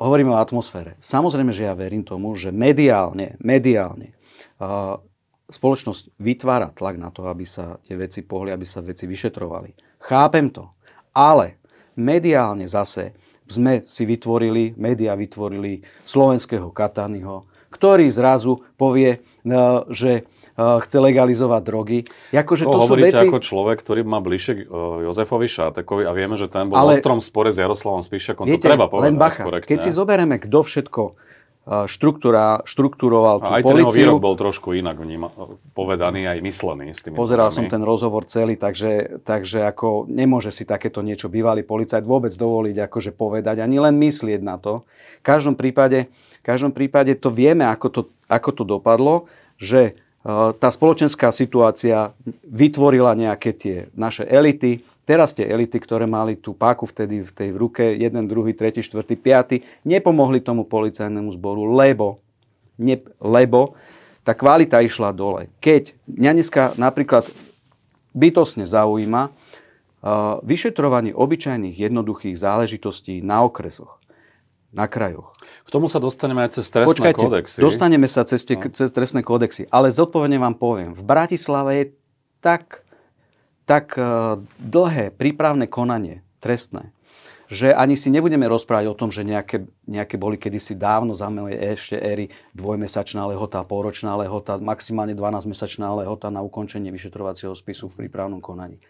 hovoríme 0.00 0.32
o 0.32 0.40
atmosfére. 0.40 0.96
Samozrejme, 1.00 1.52
že 1.52 1.68
ja 1.68 1.76
verím 1.76 2.08
tomu, 2.08 2.32
že 2.40 2.48
mediálne, 2.48 3.36
mediálne 3.40 4.16
uh, 4.60 5.00
spoločnosť 5.46 6.18
vytvára 6.18 6.74
tlak 6.74 6.98
na 6.98 7.14
to, 7.14 7.28
aby 7.30 7.46
sa 7.46 7.78
tie 7.86 7.94
veci 7.94 8.24
pohli, 8.26 8.50
aby 8.50 8.66
sa 8.66 8.82
veci 8.82 9.06
vyšetrovali. 9.06 10.00
Chápem 10.02 10.50
to. 10.50 10.75
Ale 11.16 11.56
mediálne 11.96 12.68
zase 12.68 13.16
sme 13.48 13.80
si 13.88 14.04
vytvorili, 14.04 14.76
médiá 14.76 15.16
vytvorili 15.16 15.80
slovenského 16.04 16.68
Katányho, 16.74 17.48
ktorý 17.72 18.10
zrazu 18.12 18.60
povie, 18.76 19.24
no, 19.46 19.86
že 19.88 20.26
uh, 20.58 20.82
chce 20.82 20.98
legalizovať 20.98 21.62
drogy. 21.62 21.98
Jakože 22.34 22.64
to, 22.66 22.72
to 22.74 22.78
hovoríte 22.84 23.16
veci... 23.16 23.26
ako 23.30 23.38
človek, 23.40 23.76
ktorý 23.80 24.00
má 24.02 24.18
bližšie 24.18 24.52
k 24.52 24.60
uh, 24.66 25.06
Jozefovi 25.06 25.48
Šátekovi 25.48 26.02
a 26.04 26.12
vieme, 26.12 26.34
že 26.34 26.50
ten 26.50 26.66
bol 26.66 26.76
Ale... 26.76 26.98
v 26.98 27.00
ostrom 27.00 27.22
spore 27.22 27.54
s 27.54 27.58
Jaroslavom 27.62 28.02
Spíšakom. 28.02 28.44
Viete, 28.44 28.66
to 28.66 28.70
treba 28.74 28.90
povedať. 28.90 29.06
Len 29.08 29.16
bacha, 29.16 29.42
korektne. 29.46 29.68
keď 29.70 29.78
si 29.78 29.90
zoberieme, 29.94 30.36
kto 30.42 30.58
všetko 30.66 31.02
štruktúra, 31.66 32.62
štruktúroval 32.62 33.42
tú 33.42 33.50
aj 33.50 33.62
policiu. 33.66 33.90
Ten 33.90 33.98
výrok 34.06 34.22
bol 34.22 34.38
trošku 34.38 34.70
inak 34.78 35.02
vníma, 35.02 35.34
povedaný, 35.74 36.30
aj 36.30 36.38
myslený 36.38 36.94
s 36.94 37.02
tými 37.02 37.18
Pozeral 37.18 37.50
som 37.50 37.66
ten 37.66 37.82
rozhovor 37.82 38.22
celý, 38.30 38.54
takže, 38.54 39.18
takže 39.26 39.66
ako 39.66 40.06
nemôže 40.06 40.54
si 40.54 40.62
takéto 40.62 41.02
niečo 41.02 41.26
bývalý 41.26 41.66
policajt 41.66 42.06
vôbec 42.06 42.30
dovoliť 42.30 42.86
akože 42.86 43.10
povedať, 43.10 43.58
ani 43.58 43.82
len 43.82 43.98
myslieť 43.98 44.40
na 44.46 44.62
to. 44.62 44.86
V 45.20 45.24
každom 45.26 45.58
prípade, 45.58 46.06
v 46.38 46.44
každom 46.46 46.70
prípade 46.70 47.18
to 47.18 47.34
vieme, 47.34 47.66
ako 47.66 47.86
to, 47.90 48.00
ako 48.30 48.50
to 48.54 48.62
dopadlo, 48.62 49.26
že 49.58 49.98
tá 50.58 50.68
spoločenská 50.70 51.30
situácia 51.30 52.14
vytvorila 52.46 53.14
nejaké 53.14 53.50
tie 53.54 53.76
naše 53.94 54.22
elity, 54.22 54.82
Teraz 55.06 55.30
tie 55.30 55.46
elity, 55.46 55.78
ktoré 55.78 56.02
mali 56.02 56.34
tú 56.34 56.50
páku 56.50 56.82
vtedy 56.82 57.22
v 57.22 57.30
tej 57.30 57.54
v 57.54 57.58
ruke, 57.62 57.84
jeden, 57.94 58.26
druhý, 58.26 58.58
tretí, 58.58 58.82
štvrtý, 58.82 59.14
piaty, 59.14 59.62
nepomohli 59.86 60.42
tomu 60.42 60.66
policajnému 60.66 61.30
zboru, 61.38 61.70
lebo, 61.78 62.18
ne, 62.74 62.98
lebo 63.22 63.78
tá 64.26 64.34
kvalita 64.34 64.82
išla 64.82 65.14
dole. 65.14 65.46
Keď 65.62 65.94
mňa 66.10 66.30
dneska 66.34 66.62
napríklad 66.74 67.30
bytosne 68.10 68.66
zaujíma 68.66 69.30
uh, 69.30 70.42
vyšetrovanie 70.42 71.14
obyčajných 71.14 71.78
jednoduchých 71.78 72.34
záležitostí 72.34 73.22
na 73.22 73.46
okresoch, 73.46 74.02
na 74.74 74.90
krajoch. 74.90 75.30
K 75.62 75.68
tomu 75.70 75.86
sa 75.86 76.02
dostaneme 76.02 76.42
aj 76.42 76.58
cez 76.58 76.66
trestné 76.66 76.90
Počkajte, 76.90 77.22
kódexy. 77.22 77.58
dostaneme 77.62 78.10
sa 78.10 78.26
cez, 78.26 78.42
tie, 78.42 78.58
no. 78.58 78.74
cez 78.74 78.90
trestné 78.90 79.22
kódexy, 79.22 79.70
ale 79.70 79.94
zodpovedne 79.94 80.42
vám 80.42 80.58
poviem, 80.58 80.90
v 80.98 81.02
Bratislave 81.06 81.70
je 81.78 81.84
tak 82.42 82.85
tak 83.66 83.98
e, 83.98 84.02
dlhé 84.62 85.10
prípravné 85.12 85.66
konanie 85.66 86.22
trestné, 86.38 86.94
že 87.50 87.74
ani 87.74 87.98
si 87.98 88.10
nebudeme 88.10 88.46
rozprávať 88.46 88.86
o 88.90 88.98
tom, 88.98 89.10
že 89.10 89.26
nejaké, 89.26 89.66
nejaké 89.86 90.18
boli 90.18 90.38
kedysi 90.38 90.78
dávno 90.78 91.14
za 91.14 91.26
mojej 91.30 91.58
ešte 91.74 91.98
éry 91.98 92.30
dvojmesačná 92.54 93.26
lehota, 93.26 93.66
pôročná 93.66 94.14
lehota, 94.18 94.58
maximálne 94.58 95.14
12-mesačná 95.14 95.90
lehota 95.98 96.30
na 96.30 96.42
ukončenie 96.42 96.90
vyšetrovacieho 96.94 97.54
spisu 97.54 97.90
v 97.90 98.06
prípravnom 98.06 98.42
konaní. 98.42 98.82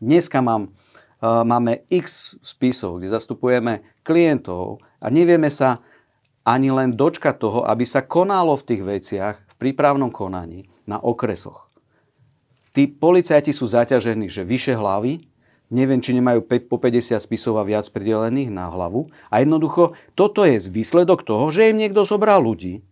Dneska 0.00 0.44
mám, 0.44 0.68
uh, 0.68 1.40
máme 1.40 1.88
x 1.88 2.36
spisov, 2.44 3.00
kde 3.00 3.16
zastupujeme 3.16 3.80
klientov 4.04 4.84
a 5.00 5.08
nevieme 5.08 5.48
sa 5.48 5.80
ani 6.44 6.68
len 6.68 6.92
dočkať 6.92 7.40
toho, 7.40 7.64
aby 7.64 7.88
sa 7.88 8.04
konalo 8.04 8.60
v 8.60 8.66
tých 8.66 8.82
veciach 8.84 9.36
v 9.40 9.54
prípravnom 9.56 10.12
konaní 10.12 10.68
na 10.84 11.00
okresoch 11.00 11.71
tí 12.72 12.88
policajti 12.88 13.52
sú 13.54 13.68
zaťažení, 13.68 14.28
že 14.28 14.44
vyše 14.44 14.76
hlavy 14.76 15.32
neviem, 15.72 16.04
či 16.04 16.12
nemajú 16.12 16.44
po 16.44 16.76
50 16.76 17.16
spisov 17.16 17.56
a 17.56 17.64
viac 17.64 17.88
pridelených 17.88 18.52
na 18.52 18.68
hlavu. 18.68 19.08
A 19.32 19.40
jednoducho, 19.40 19.96
toto 20.12 20.44
je 20.44 20.60
výsledok 20.68 21.24
toho, 21.24 21.48
že 21.48 21.72
im 21.72 21.80
niekto 21.80 22.04
zobral 22.04 22.44
ľudí. 22.44 22.84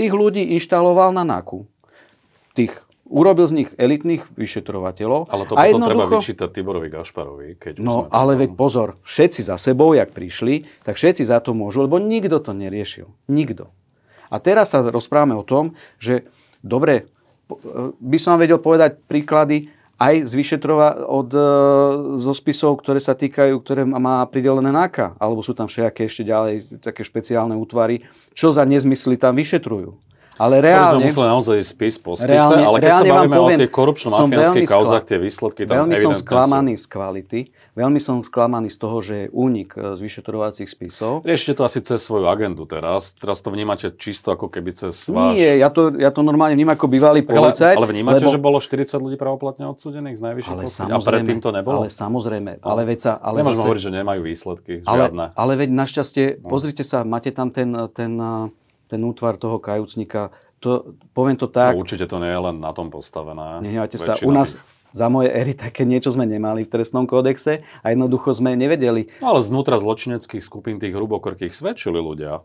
Tých 0.00 0.12
ľudí 0.16 0.56
inštaloval 0.56 1.12
na 1.12 1.28
NAKU. 1.28 1.68
Tých 2.56 2.80
urobil 3.04 3.44
z 3.44 3.54
nich 3.60 3.70
elitných 3.76 4.24
vyšetrovateľov. 4.32 5.28
Ale 5.28 5.44
to 5.44 5.52
potom 5.52 5.84
treba 5.84 6.08
vyčítať 6.08 6.48
Tiborovi 6.48 6.88
Gašparovi. 6.88 7.60
Keď 7.60 7.74
no, 7.84 8.08
ale 8.08 8.40
veď 8.40 8.56
pozor, 8.56 8.96
všetci 9.04 9.52
za 9.52 9.60
sebou, 9.60 9.92
jak 9.92 10.16
prišli, 10.16 10.64
tak 10.88 10.96
všetci 10.96 11.28
za 11.28 11.44
to 11.44 11.52
môžu, 11.52 11.84
lebo 11.84 12.00
nikto 12.00 12.40
to 12.40 12.56
neriešil. 12.56 13.12
Nikto. 13.28 13.68
A 14.32 14.40
teraz 14.40 14.72
sa 14.72 14.80
rozprávame 14.80 15.36
o 15.36 15.44
tom, 15.44 15.76
že 16.00 16.24
dobre, 16.64 17.12
by 17.98 18.18
som 18.20 18.36
vám 18.36 18.46
vedel 18.46 18.60
povedať 18.60 18.98
príklady, 19.06 19.68
aj 20.02 20.14
z 20.26 20.32
vyšetrova 20.34 21.06
od, 21.06 21.30
e, 21.30 21.46
zo 22.18 22.32
spisov, 22.34 22.82
ktoré 22.82 22.98
sa 22.98 23.14
týkajú, 23.14 23.54
ktoré 23.62 23.86
má 23.86 24.26
pridelené 24.26 24.74
NAKA, 24.74 25.14
alebo 25.22 25.46
sú 25.46 25.54
tam 25.54 25.70
všetké 25.70 26.10
ešte 26.10 26.26
ďalej 26.26 26.82
také 26.82 27.06
špeciálne 27.06 27.54
útvary, 27.54 28.02
čo 28.34 28.50
za 28.50 28.66
nezmysly 28.66 29.14
tam 29.14 29.38
vyšetrujú. 29.38 29.94
Ale 30.40 30.64
reálne... 30.64 31.06
sme 31.06 31.12
museli 31.12 31.28
naozaj 31.28 31.58
spis 31.62 31.94
po 32.00 32.16
spise, 32.16 32.34
reálne, 32.34 32.64
ale 32.64 32.76
keď 32.80 32.88
reálne 32.88 33.04
sa 33.04 33.14
bavíme 33.14 33.36
poviem, 33.36 33.58
o 33.58 33.60
tej 33.62 33.70
korupčno-mafiánskej 33.70 34.64
kauzách, 34.66 35.04
tie 35.06 35.18
výsledky 35.20 35.60
tam 35.68 35.74
Veľmi 35.84 35.96
som 36.00 36.12
sklamaný 36.16 36.74
sú. 36.74 36.82
z 36.82 36.84
kvality, 36.88 37.40
veľmi 37.72 38.00
som 38.00 38.20
sklamaný 38.20 38.68
z 38.68 38.78
toho, 38.78 38.96
že 39.00 39.14
je 39.14 39.26
únik 39.32 39.72
e, 39.76 39.96
z 39.96 40.00
vyšetrovacích 40.00 40.68
spisov. 40.68 41.24
Riešite 41.24 41.60
to 41.60 41.62
asi 41.64 41.80
cez 41.80 42.04
svoju 42.04 42.28
agendu 42.28 42.68
teraz. 42.68 43.16
Teraz 43.16 43.40
to 43.40 43.48
vnímate 43.48 43.96
čisto 43.96 44.32
ako 44.32 44.52
keby 44.52 44.76
cez 44.76 45.08
váš... 45.08 45.36
Nie, 45.40 45.56
ja 45.56 45.72
to, 45.72 45.92
ja 45.96 46.12
to 46.12 46.20
normálne 46.20 46.52
vnímam 46.52 46.76
ako 46.76 46.86
bývalý 46.88 47.24
policajt. 47.24 47.76
Ale, 47.76 47.84
ale 47.84 47.92
vnímate, 47.92 48.24
lebo... 48.24 48.32
že 48.32 48.40
bolo 48.40 48.58
40 48.60 48.92
ľudí 49.00 49.16
pravoplatne 49.16 49.64
odsúdených 49.72 50.20
z 50.20 50.22
najvyšších 50.22 50.52
ale 50.52 50.92
A 50.92 50.98
predtým 51.00 51.40
to 51.40 51.50
nebolo? 51.50 51.84
Ale 51.84 51.88
samozrejme. 51.88 52.60
Ale 52.60 52.82
veď 52.84 52.98
sa, 53.00 53.12
ale 53.16 53.40
Nemôžeme 53.40 53.56
zase... 53.56 53.66
hovoriť, 53.66 53.82
že 53.82 53.92
nemajú 53.92 54.20
výsledky. 54.20 54.72
Žiadne. 54.84 55.24
Ale, 55.32 55.36
ale 55.36 55.52
veď 55.56 55.68
našťastie, 55.72 56.24
no. 56.44 56.48
pozrite 56.52 56.84
sa, 56.84 57.08
máte 57.08 57.32
tam 57.32 57.48
ten, 57.48 57.72
ten, 57.96 58.12
ten 58.88 59.00
útvar 59.00 59.40
toho 59.40 59.56
kajúcnika, 59.56 60.28
to, 60.62 60.94
poviem 61.10 61.34
to 61.34 61.50
tak... 61.50 61.74
No, 61.74 61.82
určite 61.82 62.06
to 62.06 62.22
nie 62.22 62.30
je 62.30 62.38
len 62.38 62.62
na 62.62 62.70
tom 62.70 62.86
postavené. 62.86 63.58
Nehnevajte 63.66 63.98
sa, 63.98 64.14
u 64.22 64.30
nás 64.30 64.54
za 64.92 65.08
moje 65.08 65.32
éry 65.32 65.56
také 65.56 65.88
niečo 65.88 66.12
sme 66.12 66.28
nemali 66.28 66.64
v 66.64 66.70
trestnom 66.70 67.08
kódexe 67.08 67.64
a 67.80 67.86
jednoducho 67.88 68.36
sme 68.36 68.52
nevedeli. 68.54 69.08
No 69.24 69.36
ale 69.36 69.40
znútra 69.42 69.80
zločineckých 69.80 70.44
skupín 70.44 70.76
tých 70.76 70.92
hrubokorkých 70.92 71.52
svedčili 71.52 71.98
ľudia. 71.98 72.44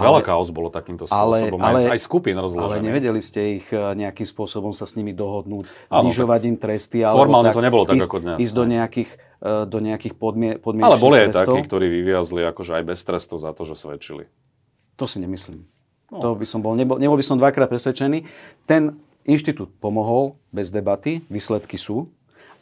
Veľa 0.00 0.20
chaos 0.24 0.48
bolo 0.48 0.72
takýmto 0.72 1.04
spôsobom, 1.04 1.60
ale, 1.60 1.84
ale, 1.84 1.98
aj, 1.98 2.00
skupín 2.00 2.38
rozložených. 2.38 2.72
Ale 2.72 2.80
nevedeli 2.80 3.20
ste 3.20 3.60
ich 3.60 3.66
eh, 3.68 3.76
nejakým 3.76 4.24
spôsobom 4.24 4.72
sa 4.72 4.88
s 4.88 4.96
nimi 4.96 5.12
dohodnúť, 5.12 5.68
ano, 5.92 6.08
znižovať 6.08 6.40
im 6.48 6.56
tresty. 6.56 7.04
Formálne 7.04 7.52
tak, 7.52 7.58
to 7.58 7.62
nebolo 7.64 7.84
tak 7.84 8.00
ísť, 8.00 8.08
ako 8.08 8.18
dnes. 8.22 8.36
Ísť 8.40 8.54
do 8.54 8.64
nejakých, 8.64 9.10
eh, 9.44 9.64
do 9.68 9.78
nejakých 9.82 10.14
podmie, 10.16 10.56
Ale 10.56 10.96
boli 10.96 11.16
aj 11.28 11.36
takí, 11.36 11.60
ktorí 11.66 11.86
vyviazli 11.90 12.40
akože 12.48 12.80
aj 12.80 12.84
bez 12.86 13.00
trestov 13.04 13.44
za 13.44 13.52
to, 13.52 13.68
že 13.68 13.76
svedčili. 13.76 14.30
To 14.96 15.04
si 15.04 15.20
nemyslím. 15.20 15.68
No. 16.10 16.18
To 16.22 16.28
by 16.34 16.46
som 16.48 16.64
bol, 16.64 16.74
nebol, 16.74 16.98
nebol 16.98 17.14
by 17.14 17.24
som 17.26 17.38
dvakrát 17.38 17.70
presvedčený. 17.70 18.26
Ten 18.66 18.98
inštitút 19.24 19.72
pomohol 19.78 20.38
bez 20.54 20.72
debaty, 20.72 21.24
výsledky 21.28 21.76
sú. 21.76 22.08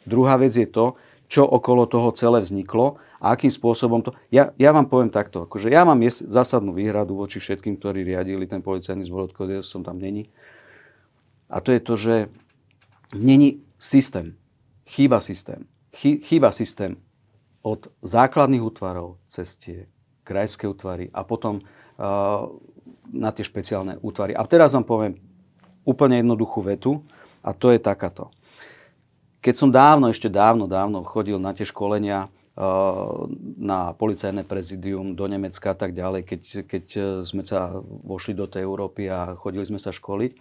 Druhá 0.03 0.39
vec 0.39 0.55
je 0.55 0.67
to, 0.67 0.95
čo 1.29 1.45
okolo 1.45 1.85
toho 1.85 2.09
celé 2.17 2.41
vzniklo 2.41 2.97
a 3.21 3.37
akým 3.37 3.53
spôsobom 3.53 4.01
to... 4.01 4.17
Ja, 4.33 4.49
ja 4.57 4.73
vám 4.73 4.89
poviem 4.89 5.13
takto, 5.13 5.45
akože 5.45 5.69
ja 5.69 5.85
mám 5.85 6.01
zásadnú 6.09 6.73
výhradu 6.73 7.13
voči 7.13 7.37
všetkým, 7.37 7.77
ktorí 7.77 8.01
riadili 8.01 8.49
ten 8.49 8.65
policajný 8.65 9.05
zbor, 9.05 9.29
odkiaľ 9.29 9.61
som 9.61 9.85
tam 9.85 10.01
není. 10.01 10.31
A 11.49 11.61
to 11.61 11.69
je 11.69 11.81
to, 11.81 11.93
že 11.97 12.15
není 13.13 13.61
systém. 13.77 14.33
Chýba 14.89 15.21
systém. 15.21 15.69
Chýba 15.93 16.49
systém 16.49 16.97
od 17.61 17.91
základných 18.01 18.63
útvarov 18.63 19.21
cez 19.29 19.53
tie 19.57 19.85
krajské 20.25 20.65
útvary 20.65 21.09
a 21.13 21.21
potom 21.25 21.61
uh, 21.61 22.49
na 23.09 23.29
tie 23.33 23.45
špeciálne 23.45 23.97
útvary. 24.01 24.37
A 24.37 24.45
teraz 24.45 24.73
vám 24.73 24.85
poviem 24.85 25.17
úplne 25.89 26.21
jednoduchú 26.21 26.61
vetu 26.61 27.01
a 27.41 27.57
to 27.57 27.73
je 27.73 27.81
takáto. 27.81 28.29
Keď 29.41 29.55
som 29.57 29.69
dávno, 29.73 30.11
ešte 30.13 30.29
dávno, 30.29 30.69
dávno 30.69 31.01
chodil 31.01 31.41
na 31.41 31.55
tie 31.57 31.65
školenia 31.65 32.27
eh, 32.27 32.61
na 33.57 33.97
policajné 33.97 34.45
prezidium 34.45 35.17
do 35.17 35.25
Nemecka 35.25 35.73
a 35.73 35.77
tak 35.77 35.97
ďalej, 35.97 36.21
keď, 36.29 36.41
keď 36.69 36.85
sme 37.25 37.41
sa 37.41 37.81
vošli 38.05 38.37
do 38.37 38.45
tej 38.45 38.69
Európy 38.69 39.09
a 39.09 39.33
chodili 39.33 39.65
sme 39.65 39.81
sa 39.81 39.89
školiť, 39.89 40.37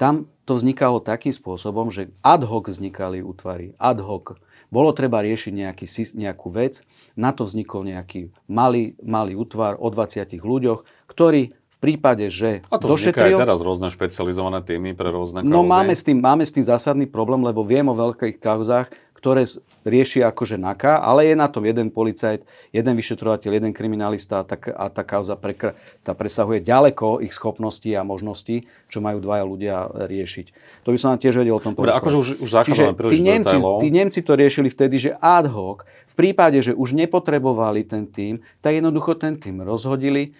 tam 0.00 0.32
to 0.48 0.56
vznikalo 0.56 1.04
takým 1.04 1.36
spôsobom, 1.36 1.92
že 1.92 2.08
ad 2.24 2.40
hoc 2.48 2.72
vznikali 2.72 3.20
útvary, 3.20 3.76
ad 3.76 4.00
hoc. 4.00 4.40
Bolo 4.72 4.96
treba 4.96 5.20
riešiť 5.20 5.52
nejaký, 5.52 5.86
nejakú 6.16 6.48
vec, 6.48 6.80
na 7.12 7.36
to 7.36 7.44
vznikol 7.44 7.84
nejaký 7.84 8.32
malý, 8.48 8.96
malý 9.04 9.36
útvar 9.36 9.76
o 9.76 9.92
20 9.92 10.24
ľuďoch, 10.40 10.88
ktorý 11.04 11.52
prípade, 11.80 12.28
že 12.28 12.60
A 12.68 12.76
to 12.76 12.92
došetril... 12.92 13.40
aj 13.40 13.42
teraz 13.48 13.58
rôzne 13.64 13.88
špecializované 13.88 14.60
týmy 14.60 14.92
pre 14.92 15.08
rôzne 15.08 15.40
kauzy. 15.40 15.50
No 15.50 15.64
máme 15.64 15.96
s, 15.96 16.04
tým, 16.04 16.20
máme 16.20 16.44
s 16.44 16.52
tým 16.52 16.62
zásadný 16.62 17.08
problém, 17.08 17.40
lebo 17.40 17.64
viem 17.64 17.88
o 17.88 17.96
veľkých 17.96 18.36
kauzách, 18.36 18.92
ktoré 19.20 19.44
rieši 19.84 20.24
akože 20.24 20.56
NAKA, 20.56 21.04
ale 21.04 21.28
je 21.28 21.36
na 21.36 21.44
tom 21.44 21.60
jeden 21.68 21.92
policajt, 21.92 22.40
jeden 22.72 22.94
vyšetrovateľ, 22.96 23.52
jeden 23.52 23.72
kriminalista 23.76 24.40
a 24.40 24.44
tá, 24.48 24.56
a 24.56 24.88
tá 24.88 25.04
kauza 25.04 25.36
prekr- 25.36 25.76
tá 26.00 26.16
presahuje 26.16 26.64
ďaleko 26.64 27.20
ich 27.20 27.36
schopností 27.36 27.92
a 27.92 28.00
možností, 28.00 28.64
čo 28.88 29.04
majú 29.04 29.20
dvaja 29.20 29.44
ľudia 29.44 29.76
riešiť. 30.08 30.46
To 30.88 30.96
by 30.96 30.96
som 30.96 31.12
vám 31.12 31.20
tiež 31.20 31.36
vedel 31.36 31.52
o 31.52 31.60
tom 31.60 31.76
povedať. 31.76 32.00
akože 32.00 32.16
už, 32.16 32.28
už 32.40 32.50
Čiže 32.64 32.84
tí 32.96 33.20
Nemci, 33.20 33.56
tí 33.60 33.88
Nemci 33.92 34.20
to 34.24 34.32
riešili 34.32 34.72
vtedy, 34.72 34.96
že 34.96 35.10
ad 35.20 35.52
hoc, 35.52 35.84
v 35.84 36.14
prípade, 36.16 36.56
že 36.64 36.72
už 36.72 36.96
nepotrebovali 36.96 37.84
ten 37.84 38.08
tým, 38.08 38.40
tak 38.64 38.72
jednoducho 38.72 39.20
ten 39.20 39.36
tým 39.36 39.60
rozhodili, 39.60 40.32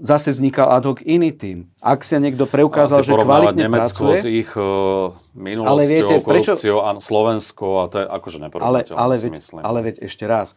zase 0.00 0.32
vznikal 0.32 0.72
ad 0.72 0.88
hoc 0.88 0.98
iný 1.04 1.30
tým. 1.30 1.68
Ak 1.78 2.02
sa 2.08 2.16
niekto 2.16 2.48
preukázal, 2.48 3.04
že 3.04 3.12
kvalitne 3.12 3.68
Nemecko 3.68 4.16
pracuje... 4.16 4.18
s 4.18 4.26
ich 4.26 4.50
uh, 4.56 5.12
minulosťou, 5.36 5.72
ale 5.76 5.82
viete, 5.84 6.14
korupciou 6.24 6.80
prečo... 6.80 6.88
a 6.88 6.90
Slovensko 6.98 7.66
a 7.76 7.84
to 7.92 7.96
je 8.00 8.06
akože 8.08 8.38
neporovnateľné, 8.48 8.96
ale, 8.96 9.14
ale, 9.14 9.14
veď, 9.20 9.32
ale 9.60 9.78
veď 9.84 9.94
ešte 10.00 10.24
raz, 10.24 10.56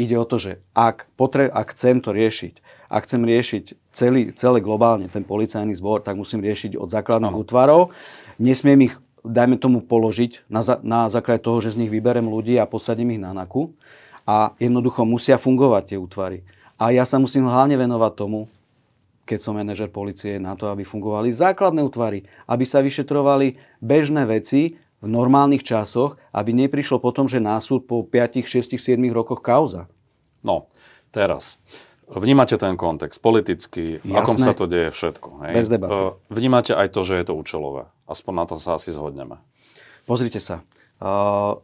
ide 0.00 0.16
o 0.16 0.24
to, 0.24 0.40
že 0.40 0.64
ak, 0.72 1.12
potre, 1.20 1.52
ak 1.52 1.76
chcem 1.76 2.00
to 2.00 2.16
riešiť, 2.16 2.54
ak 2.88 3.08
chcem 3.08 3.22
riešiť 3.24 3.64
celý, 3.92 4.32
celé 4.32 4.58
globálne 4.64 5.08
ten 5.08 5.24
policajný 5.24 5.76
zbor, 5.76 6.00
tak 6.00 6.16
musím 6.16 6.40
riešiť 6.44 6.76
od 6.76 6.88
základných 6.88 7.32
ano. 7.32 7.40
útvarov. 7.44 7.82
Nesmiem 8.40 8.88
ich, 8.88 8.94
dajme 9.24 9.60
tomu, 9.60 9.84
položiť 9.84 10.48
na, 10.48 10.60
na 10.80 11.00
základe 11.12 11.44
toho, 11.44 11.60
že 11.60 11.76
z 11.76 11.84
nich 11.84 11.92
vyberem 11.92 12.28
ľudí 12.28 12.56
a 12.56 12.68
posadím 12.68 13.16
ich 13.16 13.22
na 13.22 13.32
naku. 13.36 13.72
A 14.22 14.54
jednoducho 14.62 15.02
musia 15.02 15.34
fungovať 15.34 15.82
tie 15.92 15.98
útvary. 15.98 16.46
A 16.78 16.94
ja 16.94 17.02
sa 17.02 17.18
musím 17.18 17.48
hlavne 17.50 17.74
venovať 17.74 18.12
tomu, 18.14 18.46
keď 19.22 19.38
som 19.38 19.54
manažer 19.54 19.88
policie, 19.88 20.42
na 20.42 20.58
to, 20.58 20.68
aby 20.68 20.82
fungovali 20.82 21.30
základné 21.30 21.80
útvary, 21.82 22.26
aby 22.50 22.64
sa 22.66 22.82
vyšetrovali 22.82 23.58
bežné 23.78 24.26
veci 24.26 24.76
v 25.02 25.06
normálnych 25.06 25.66
časoch, 25.66 26.18
aby 26.30 26.54
neprišlo 26.54 27.02
potom, 27.02 27.26
že 27.26 27.42
násud 27.42 27.86
po 27.86 28.06
5, 28.06 28.46
6, 28.46 28.78
7 28.78 28.98
rokoch 29.10 29.42
kauza. 29.42 29.90
No, 30.46 30.70
teraz. 31.10 31.58
Vnímate 32.12 32.60
ten 32.60 32.76
kontext 32.76 33.24
politicky, 33.24 34.02
v 34.04 34.12
akom 34.12 34.36
sa 34.36 34.52
to 34.52 34.68
deje 34.68 34.92
všetko. 34.92 35.28
Hej? 35.48 35.52
Bez 35.56 35.66
debaty. 35.72 35.96
E, 35.96 36.08
vnímate 36.28 36.76
aj 36.76 36.92
to, 36.92 37.00
že 37.08 37.14
je 37.18 37.24
to 37.24 37.34
účelové. 37.34 37.88
Aspoň 38.04 38.32
na 38.36 38.44
to 38.44 38.54
sa 38.60 38.76
asi 38.76 38.92
zhodneme. 38.92 39.40
Pozrite 40.04 40.42
sa. 40.42 40.60
Uh, 41.00 41.62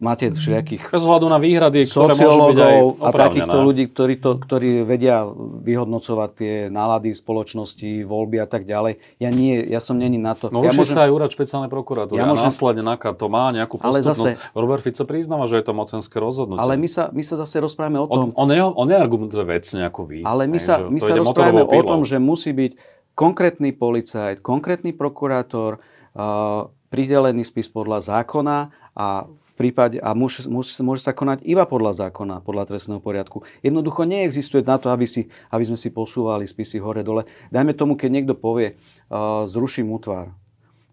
máte 0.00 0.32
všelijakých 0.32 0.88
Bez 0.88 1.04
hľadu 1.04 1.28
na 1.28 1.36
výhrady, 1.36 1.84
ktoré 1.84 2.16
môžu 2.16 2.40
byť 2.50 2.58
aj 2.58 2.76
a 3.04 3.08
takýchto 3.12 3.58
ľudí, 3.60 3.84
ktorí, 3.92 4.14
to, 4.16 4.30
ktorí 4.40 4.70
vedia 4.88 5.28
vyhodnocovať 5.60 6.30
tie 6.40 6.54
nálady 6.72 7.12
spoločnosti, 7.12 8.08
voľby 8.08 8.40
a 8.40 8.48
tak 8.48 8.64
ďalej. 8.64 9.20
Ja 9.20 9.28
nie, 9.28 9.60
ja 9.60 9.78
som 9.78 10.00
není 10.00 10.16
na 10.16 10.32
to. 10.32 10.48
No 10.48 10.64
ja 10.64 10.72
môžem... 10.72 10.96
sa 10.96 11.04
aj 11.04 11.12
úrad 11.12 11.30
špeciálnej 11.30 11.68
prokuratúry 11.68 12.16
ja 12.16 12.24
môžem... 12.24 12.48
a 12.48 12.50
následne 12.50 12.82
NAKA 12.82 13.12
to 13.12 13.28
má 13.28 13.52
nejakú 13.52 13.76
postupnosť. 13.76 14.40
Zase... 14.40 14.56
Robert 14.56 14.80
Fico 14.80 15.04
priznáva, 15.04 15.44
že 15.44 15.60
je 15.60 15.64
to 15.68 15.72
mocenské 15.76 16.16
rozhodnutie. 16.16 16.64
Ale 16.64 16.80
my 16.80 16.88
sa, 16.88 17.12
my 17.12 17.20
sa 17.20 17.36
zase 17.36 17.60
rozprávame 17.60 18.00
o 18.00 18.08
tom... 18.08 18.32
On, 18.32 18.44
on, 18.44 18.46
ne, 18.48 18.64
on 18.64 18.86
neargumentuje 18.88 19.44
vecne 19.44 19.84
ako 19.84 20.08
vy. 20.08 20.24
Ale 20.24 20.48
my 20.48 20.56
sa, 20.56 20.80
my 20.80 20.98
sa 20.98 21.12
rozprávame 21.20 21.68
o 21.68 21.80
tom, 21.84 22.08
že 22.08 22.16
musí 22.16 22.56
byť 22.56 22.72
konkrétny 23.12 23.76
policajt, 23.76 24.40
konkrétny 24.40 24.96
prokurátor, 24.96 25.76
uh, 26.16 26.72
pridelený 26.88 27.46
spis 27.46 27.70
podľa 27.70 28.02
zákona 28.02 28.72
a 28.96 29.30
prípade, 29.60 30.00
a 30.00 30.16
môže, 30.16 30.48
môže, 30.48 31.04
sa 31.04 31.12
konať 31.12 31.44
iba 31.44 31.68
podľa 31.68 32.08
zákona, 32.08 32.40
podľa 32.40 32.72
trestného 32.72 32.96
poriadku. 33.04 33.44
Jednoducho 33.60 34.08
neexistuje 34.08 34.64
na 34.64 34.80
to, 34.80 34.88
aby, 34.88 35.04
si, 35.04 35.28
aby 35.52 35.68
sme 35.68 35.76
si 35.76 35.92
posúvali 35.92 36.48
spisy 36.48 36.80
hore-dole. 36.80 37.28
Dajme 37.52 37.76
tomu, 37.76 38.00
keď 38.00 38.08
niekto 38.08 38.32
povie, 38.32 38.80
uh, 39.12 39.44
zruším 39.44 39.92
útvar, 39.92 40.32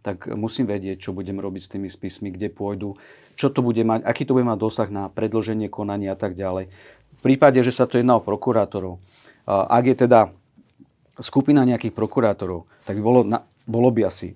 tak 0.04 0.28
musím 0.36 0.68
vedieť, 0.68 1.08
čo 1.08 1.16
budem 1.16 1.40
robiť 1.40 1.62
s 1.64 1.72
tými 1.72 1.88
spismi, 1.88 2.28
kde 2.36 2.52
pôjdu, 2.52 3.00
čo 3.40 3.48
to 3.48 3.64
bude 3.64 3.80
mať, 3.80 4.04
aký 4.04 4.28
to 4.28 4.36
bude 4.36 4.44
mať 4.44 4.60
dosah 4.60 4.90
na 4.92 5.08
predloženie 5.08 5.72
konania 5.72 6.12
a 6.12 6.20
tak 6.20 6.36
ďalej. 6.36 6.68
V 7.18 7.22
prípade, 7.24 7.64
že 7.64 7.72
sa 7.72 7.88
to 7.88 7.96
jedná 7.96 8.20
o 8.20 8.26
prokurátorov, 8.26 9.00
uh, 9.00 9.64
ak 9.72 9.84
je 9.88 9.96
teda 9.96 10.20
skupina 11.24 11.64
nejakých 11.64 11.96
prokurátorov, 11.96 12.68
tak 12.84 13.00
by 13.00 13.02
bolo, 13.02 13.24
na, 13.24 13.48
bolo 13.64 13.96
by 13.96 14.12
asi 14.12 14.36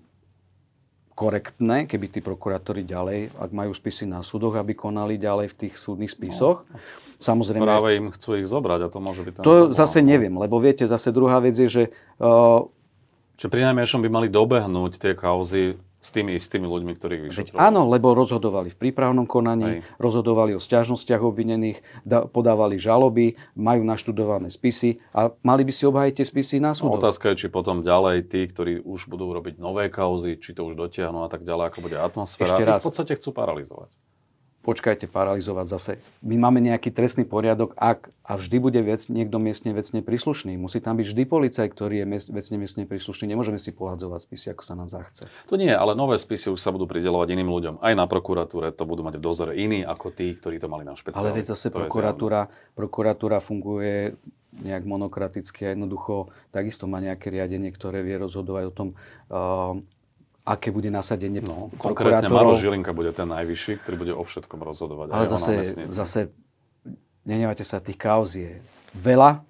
korektné, 1.21 1.85
keby 1.85 2.07
tí 2.09 2.19
prokurátori 2.25 2.81
ďalej, 2.81 3.37
ak 3.37 3.51
majú 3.53 3.69
spisy 3.77 4.09
na 4.09 4.25
súdoch, 4.25 4.57
aby 4.57 4.73
konali 4.73 5.21
ďalej 5.21 5.53
v 5.53 5.55
tých 5.65 5.77
súdnych 5.77 6.09
spisoch. 6.09 6.65
No. 6.65 6.81
Samozrejme, 7.21 7.61
Práve 7.61 7.93
im 7.93 8.09
chcú 8.09 8.41
ich 8.41 8.49
zobrať 8.49 8.79
a 8.81 8.87
to 8.89 8.97
môže 8.97 9.21
byť... 9.21 9.45
To 9.45 9.69
problém. 9.69 9.77
zase 9.77 10.01
neviem, 10.01 10.33
lebo 10.33 10.57
viete, 10.57 10.89
zase 10.89 11.13
druhá 11.13 11.37
vec 11.37 11.53
je, 11.53 11.69
že... 11.69 11.83
Uh, 12.17 12.65
Čiže 13.37 13.53
pri 13.53 13.61
najmenšom 13.69 14.01
by 14.01 14.09
mali 14.09 14.27
dobehnúť 14.33 14.97
tie 14.97 15.13
kauzy 15.13 15.77
s 16.01 16.09
tými 16.09 16.33
istými 16.33 16.65
ľuďmi, 16.65 16.97
ktorých 16.97 17.21
vyšetrovali. 17.29 17.61
Áno, 17.61 17.85
lebo 17.85 18.17
rozhodovali 18.17 18.73
v 18.73 18.77
prípravnom 18.89 19.29
konaní, 19.29 19.85
Hej. 19.85 20.01
rozhodovali 20.01 20.57
o 20.57 20.59
stiažnostiach 20.59 21.21
obvinených, 21.21 21.85
da, 22.01 22.25
podávali 22.25 22.81
žaloby, 22.81 23.37
majú 23.53 23.85
naštudované 23.85 24.49
spisy 24.49 24.97
a 25.13 25.29
mali 25.45 25.61
by 25.61 25.69
si 25.69 25.85
obhájiť 25.85 26.13
tie 26.17 26.25
spisy 26.25 26.55
na 26.57 26.73
súdoch. 26.73 26.97
No, 26.97 27.05
otázka 27.05 27.31
je, 27.31 27.45
či 27.45 27.47
potom 27.53 27.85
ďalej 27.85 28.25
tí, 28.25 28.49
ktorí 28.49 28.81
už 28.81 29.05
budú 29.05 29.29
robiť 29.29 29.61
nové 29.61 29.93
kauzy, 29.93 30.41
či 30.41 30.57
to 30.57 30.65
už 30.65 30.73
dotiahnu 30.73 31.21
a 31.21 31.29
tak 31.29 31.45
ďalej, 31.45 31.69
ako 31.69 31.79
bude 31.85 31.97
atmosféra, 32.01 32.57
Ešte 32.57 32.65
raz. 32.65 32.81
v 32.81 32.89
podstate 32.89 33.13
chcú 33.21 33.29
paralizovať 33.37 33.93
počkajte, 34.61 35.09
paralizovať 35.09 35.65
zase. 35.67 35.91
My 36.21 36.37
máme 36.37 36.61
nejaký 36.61 36.93
trestný 36.93 37.25
poriadok, 37.25 37.73
ak 37.77 38.13
a 38.21 38.37
vždy 38.37 38.57
bude 38.61 38.79
vec, 38.85 39.09
niekto 39.09 39.41
miestne 39.41 39.73
vecne 39.73 39.99
príslušný. 40.05 40.55
Musí 40.55 40.79
tam 40.79 40.95
byť 40.95 41.07
vždy 41.09 41.23
policaj, 41.25 41.67
ktorý 41.67 42.01
je 42.01 42.05
miest, 42.07 42.27
vecne 42.29 42.55
miestne 42.61 42.83
príslušný. 42.85 43.27
Nemôžeme 43.27 43.57
si 43.57 43.73
pohadzovať 43.73 44.23
spisy, 44.23 44.53
ako 44.53 44.63
sa 44.63 44.73
nám 44.77 44.87
zachce. 44.87 45.27
To 45.49 45.57
nie, 45.57 45.73
ale 45.73 45.97
nové 45.97 46.15
spisy 46.21 46.53
už 46.53 46.61
sa 46.61 46.69
budú 46.69 46.85
pridelovať 46.85 47.33
iným 47.33 47.49
ľuďom. 47.49 47.75
Aj 47.81 47.93
na 47.97 48.05
prokuratúre 48.05 48.71
to 48.71 48.85
budú 48.85 49.01
mať 49.01 49.17
v 49.17 49.23
dozore 49.25 49.53
iní 49.57 49.81
ako 49.81 50.13
tí, 50.13 50.31
ktorí 50.37 50.61
to 50.61 50.69
mali 50.69 50.85
na 50.85 50.93
špeciálne. 50.93 51.33
Ale 51.33 51.37
veď 51.41 51.57
zase 51.57 51.73
prokuratúra, 51.73 52.47
prokuratúra 52.77 53.41
funguje 53.41 54.15
nejak 54.51 54.83
monokraticky 54.83 55.63
a 55.63 55.73
jednoducho 55.73 56.29
takisto 56.51 56.85
má 56.85 56.99
nejaké 56.99 57.31
riadenie, 57.31 57.71
ktoré 57.71 58.03
vie 58.03 58.19
rozhodovať 58.19 58.63
o 58.67 58.73
tom, 58.75 58.87
uh, 59.31 59.79
aké 60.51 60.69
bude 60.75 60.91
nasadenie 60.91 61.39
no, 61.39 61.71
Konkrétne 61.79 62.27
Maro 62.27 62.51
Žilinka 62.59 62.91
bude 62.91 63.15
ten 63.15 63.31
najvyšší, 63.31 63.81
ktorý 63.81 63.95
bude 63.95 64.13
o 64.15 64.23
všetkom 64.27 64.59
rozhodovať. 64.59 65.07
Ale 65.15 65.25
zase, 65.31 65.51
zase 65.87 66.19
nenevajte 67.23 67.63
sa, 67.63 67.79
tých 67.79 67.95
kauz 67.95 68.35
je 68.35 68.59
veľa, 68.97 69.41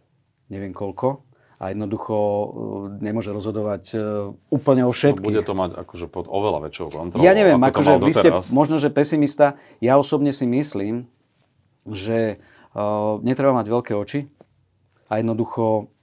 neviem 0.53 0.71
koľko, 0.71 1.25
a 1.61 1.69
jednoducho 1.69 2.17
uh, 2.17 2.49
nemôže 2.97 3.29
rozhodovať 3.29 3.83
uh, 3.93 4.33
úplne 4.49 4.81
o 4.81 4.89
všetkých. 4.89 5.21
No, 5.21 5.29
bude 5.29 5.45
to 5.45 5.53
mať 5.53 5.77
akože 5.77 6.09
pod 6.09 6.25
oveľa 6.25 6.65
väčšou 6.65 6.87
kontrolou. 6.89 7.21
Ja 7.21 7.37
neviem, 7.37 7.61
akože 7.61 8.01
vy 8.01 8.13
ste 8.17 8.29
možno, 8.49 8.81
že 8.81 8.89
pesimista. 8.89 9.61
Ja 9.77 10.01
osobne 10.01 10.33
si 10.33 10.49
myslím, 10.49 11.05
že 11.85 12.41
uh, 12.73 13.21
netreba 13.21 13.53
mať 13.53 13.69
veľké 13.69 13.93
oči 13.93 14.25
a 15.05 15.21
jednoducho 15.21 15.93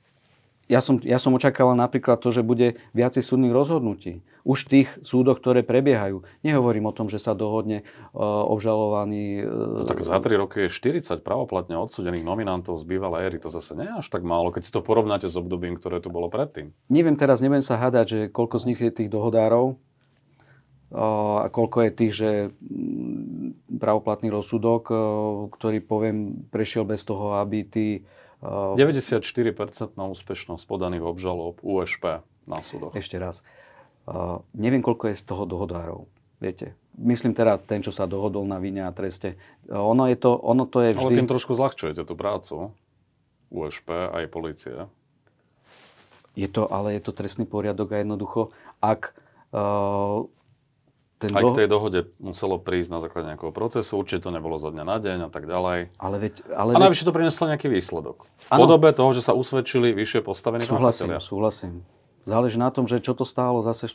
ja 0.69 0.85
som, 0.85 1.01
ja 1.01 1.17
som 1.17 1.33
očakával 1.33 1.73
napríklad 1.73 2.21
to, 2.21 2.29
že 2.29 2.45
bude 2.45 2.77
viacej 2.93 3.25
súdnych 3.25 3.57
rozhodnutí. 3.57 4.21
Už 4.45 4.69
v 4.69 4.69
tých 4.69 4.89
súdoch, 5.01 5.41
ktoré 5.41 5.65
prebiehajú. 5.65 6.25
Nehovorím 6.45 6.93
o 6.93 6.97
tom, 6.97 7.09
že 7.09 7.17
sa 7.17 7.33
dohodne 7.33 7.89
uh, 8.13 8.21
obžalovaný... 8.53 9.49
Uh, 9.49 9.83
no 9.83 9.89
tak 9.89 10.05
za 10.05 10.21
3 10.21 10.29
roky 10.37 10.69
je 10.69 10.71
40 10.73 11.25
pravoplatne 11.25 11.81
odsudených 11.81 12.21
nominantov 12.21 12.77
z 12.77 12.85
bývalej 12.85 13.33
éry. 13.33 13.39
To 13.41 13.49
zase 13.49 13.73
nie 13.81 13.89
je 13.89 13.97
až 13.97 14.07
tak 14.13 14.21
málo, 14.21 14.53
keď 14.53 14.63
si 14.69 14.73
to 14.73 14.85
porovnáte 14.85 15.25
s 15.25 15.41
obdobím, 15.41 15.81
ktoré 15.81 16.05
tu 16.05 16.13
bolo 16.13 16.29
predtým. 16.29 16.77
Neviem 16.93 17.17
teraz, 17.17 17.41
neviem 17.41 17.65
sa 17.65 17.81
hádať, 17.81 18.07
že 18.07 18.21
koľko 18.29 18.61
z 18.61 18.65
nich 18.69 18.81
je 18.85 18.93
tých 18.93 19.09
dohodárov 19.09 19.73
uh, 19.73 21.45
a 21.45 21.47
koľko 21.49 21.89
je 21.89 21.91
tých, 21.97 22.13
že 22.13 22.31
pravoplatný 23.73 24.29
rozsudok, 24.29 24.83
uh, 24.93 24.99
ktorý 25.49 25.81
poviem, 25.81 26.45
prešiel 26.53 26.85
bez 26.85 27.09
toho, 27.09 27.41
aby 27.41 27.65
tí 27.65 28.05
94% 28.43 29.99
na 29.99 30.05
úspešnosť 30.07 30.63
podaných 30.63 31.03
obžalob 31.03 31.59
USP 31.63 32.23
na 32.47 32.59
súdoch. 32.63 32.95
Ešte 32.95 33.19
raz. 33.19 33.43
Uh, 34.07 34.41
neviem, 34.55 34.81
koľko 34.81 35.11
je 35.11 35.21
z 35.21 35.25
toho 35.27 35.45
dohodárov. 35.45 36.09
Viete, 36.39 36.79
myslím 36.97 37.35
teda 37.35 37.59
ten, 37.59 37.83
čo 37.83 37.91
sa 37.91 38.07
dohodol 38.07 38.47
na 38.47 38.63
vine 38.63 38.87
a 38.87 38.95
treste. 38.95 39.35
Uh, 39.67 39.83
ono, 39.83 40.07
je 40.07 40.17
to, 40.17 40.39
ono 40.39 40.65
to 40.71 40.87
je 40.87 40.95
vždy... 40.95 41.13
Ale 41.13 41.19
tým 41.19 41.29
trošku 41.29 41.59
zľahčujete 41.59 42.07
tú 42.07 42.15
prácu. 42.15 42.71
USP 43.51 43.91
aj 43.91 44.25
policie. 44.31 44.87
Je 46.39 46.47
to, 46.47 46.71
ale 46.71 46.95
je 46.95 47.03
to 47.03 47.11
trestný 47.11 47.43
poriadok 47.43 47.91
a 47.91 48.01
jednoducho, 48.01 48.55
ak 48.79 49.19
uh, 49.51 50.31
ten 51.19 51.35
Aj 51.35 51.43
do... 51.43 51.51
k 51.51 51.65
tej 51.65 51.69
dohode 51.69 52.01
muselo 52.23 52.63
prísť 52.63 52.91
na 52.95 52.99
základe 53.03 53.27
nejakého 53.35 53.51
procesu, 53.51 53.99
určite 53.99 54.27
to 54.27 54.31
nebolo 54.31 54.55
zo 54.63 54.71
dňa 54.71 54.85
na 54.87 54.97
deň 55.03 55.19
a 55.27 55.31
tak 55.35 55.51
ďalej. 55.51 55.91
Ale 55.99 56.17
veď, 56.23 56.35
ale 56.55 56.71
a 56.75 56.79
najvyššie 56.87 57.07
to 57.11 57.15
prinieslo 57.15 57.45
nejaký 57.51 57.67
výsledok. 57.67 58.31
V 58.47 58.51
ano. 58.55 58.61
podobe 58.63 58.95
toho, 58.95 59.11
že 59.11 59.27
sa 59.27 59.35
usvedčili 59.35 59.91
vyššie 59.99 60.23
postavení 60.23 60.63
Súhlasím, 60.63 61.19
súhlasím. 61.19 61.75
Záleží 62.29 62.61
na 62.61 62.69
tom, 62.69 62.85
že 62.85 63.01
čo 63.01 63.17
to 63.17 63.25
stálo 63.25 63.65
zase 63.65 63.89
e, 63.89 63.95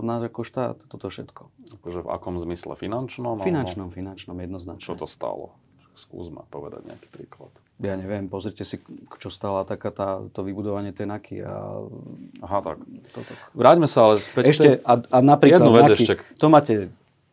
náš 0.00 0.32
ako 0.32 0.40
štát, 0.48 0.76
toto 0.88 1.12
všetko. 1.12 1.42
Akože 1.76 2.00
v 2.02 2.08
akom 2.08 2.40
zmysle? 2.40 2.72
Finančnom? 2.72 3.36
Finančnom, 3.36 3.92
alebo... 3.92 3.96
finančnom, 4.00 4.36
jednoznačne. 4.40 4.80
Čo 4.80 4.96
to 4.96 5.04
stálo? 5.04 5.52
Skúsme 5.96 6.44
povedať 6.52 6.84
nejaký 6.84 7.08
príklad. 7.08 7.48
Ja 7.76 7.92
neviem, 7.92 8.28
pozrite 8.28 8.64
si, 8.64 8.80
čo 9.20 9.28
stala 9.28 9.64
taká 9.68 9.92
tá, 9.92 10.24
to 10.32 10.40
vybudovanie 10.40 10.96
tej 10.96 11.12
NAKY. 11.12 11.44
A... 11.44 11.84
Aha, 12.40 12.58
tak. 12.64 12.76
Toto. 13.12 13.32
Vráťme 13.52 13.84
sa 13.84 14.08
ale 14.08 14.24
späť. 14.24 14.52
Ešte, 14.52 14.68
a, 14.80 14.92
a 14.96 15.18
napríklad 15.20 15.60
Jednu 15.60 15.72
vec 15.76 15.92
NAKY, 15.92 16.04
ešte. 16.04 16.14
to 16.40 16.46
máte 16.48 16.74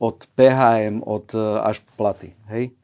od 0.04 0.18
PHM, 0.36 1.00
od 1.00 1.28
e, 1.32 1.40
až 1.64 1.80
platy, 1.96 2.36
hej? 2.52 2.76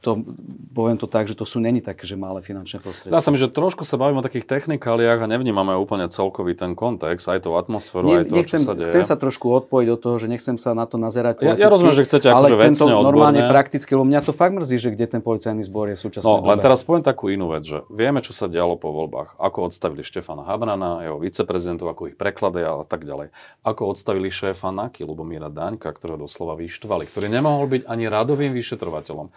To, 0.00 0.24
poviem 0.72 0.96
to 0.96 1.04
tak, 1.04 1.28
že 1.28 1.36
to 1.36 1.44
sú 1.44 1.60
není 1.60 1.84
také, 1.84 2.08
že 2.08 2.16
malé 2.16 2.40
finančné 2.40 2.80
prostriedky. 2.80 3.12
Dá 3.12 3.20
sa 3.20 3.28
mi, 3.28 3.36
že 3.36 3.52
trošku 3.52 3.84
sa 3.84 4.00
bavíme 4.00 4.20
o 4.20 4.24
takých 4.24 4.48
technikáliách 4.48 5.20
a 5.20 5.26
nevnímame 5.28 5.76
úplne 5.76 6.08
celkový 6.08 6.56
ten 6.56 6.72
kontext, 6.72 7.28
aj 7.28 7.44
tú 7.44 7.52
atmosféru, 7.52 8.08
Nie, 8.08 8.24
aj 8.24 8.32
to, 8.32 8.34
nechcem, 8.40 8.60
čo 8.64 8.68
sa 8.68 8.74
deje. 8.74 8.90
Chcem 8.96 9.04
sa 9.04 9.16
trošku 9.20 9.46
odpojiť 9.52 9.88
od 9.92 10.00
toho, 10.00 10.16
že 10.16 10.26
nechcem 10.32 10.56
sa 10.56 10.72
na 10.72 10.88
to 10.88 10.96
nazerať 10.96 11.44
Ja, 11.44 11.52
ja 11.52 11.68
rozumiem, 11.68 11.92
že 11.92 12.08
chcete 12.08 12.32
ale 12.32 12.48
akože 12.48 12.56
chcem 12.56 12.74
to 12.80 12.86
normálne 12.88 13.44
odborne. 13.44 13.52
prakticky, 13.52 13.90
lebo 13.92 14.08
mňa 14.08 14.20
to 14.24 14.32
fakt 14.32 14.56
mrzí, 14.56 14.76
že 14.80 14.88
kde 14.96 15.04
ten 15.04 15.20
policajný 15.20 15.62
zbor 15.68 15.92
je 15.92 15.96
v 15.96 16.02
súčasnej 16.08 16.32
No, 16.32 16.48
len 16.48 16.58
teraz 16.64 16.80
poviem 16.80 17.04
takú 17.04 17.28
inú 17.28 17.52
vec, 17.52 17.68
že 17.68 17.84
vieme, 17.92 18.24
čo 18.24 18.32
sa 18.32 18.48
dialo 18.48 18.80
po 18.80 18.88
voľbách. 18.96 19.36
Ako 19.36 19.68
odstavili 19.68 20.00
Štefana 20.00 20.48
Habrana, 20.48 21.04
jeho 21.04 21.20
viceprezidentov, 21.20 21.92
ako 21.92 22.08
ich 22.08 22.16
prekladia 22.16 22.72
a 22.72 22.88
tak 22.88 23.04
ďalej. 23.04 23.36
Ako 23.68 23.92
odstavili 23.92 24.32
šéfa 24.32 24.72
NAKY, 24.72 25.04
Lubomíra 25.04 25.52
Daňka, 25.52 25.92
ktorého 25.92 26.16
doslova 26.16 26.56
vyštvali, 26.56 27.04
ktorý 27.04 27.28
nemohol 27.28 27.68
byť 27.68 27.82
ani 27.84 28.04
radovým 28.08 28.56
vyšetrovateľom. 28.56 29.28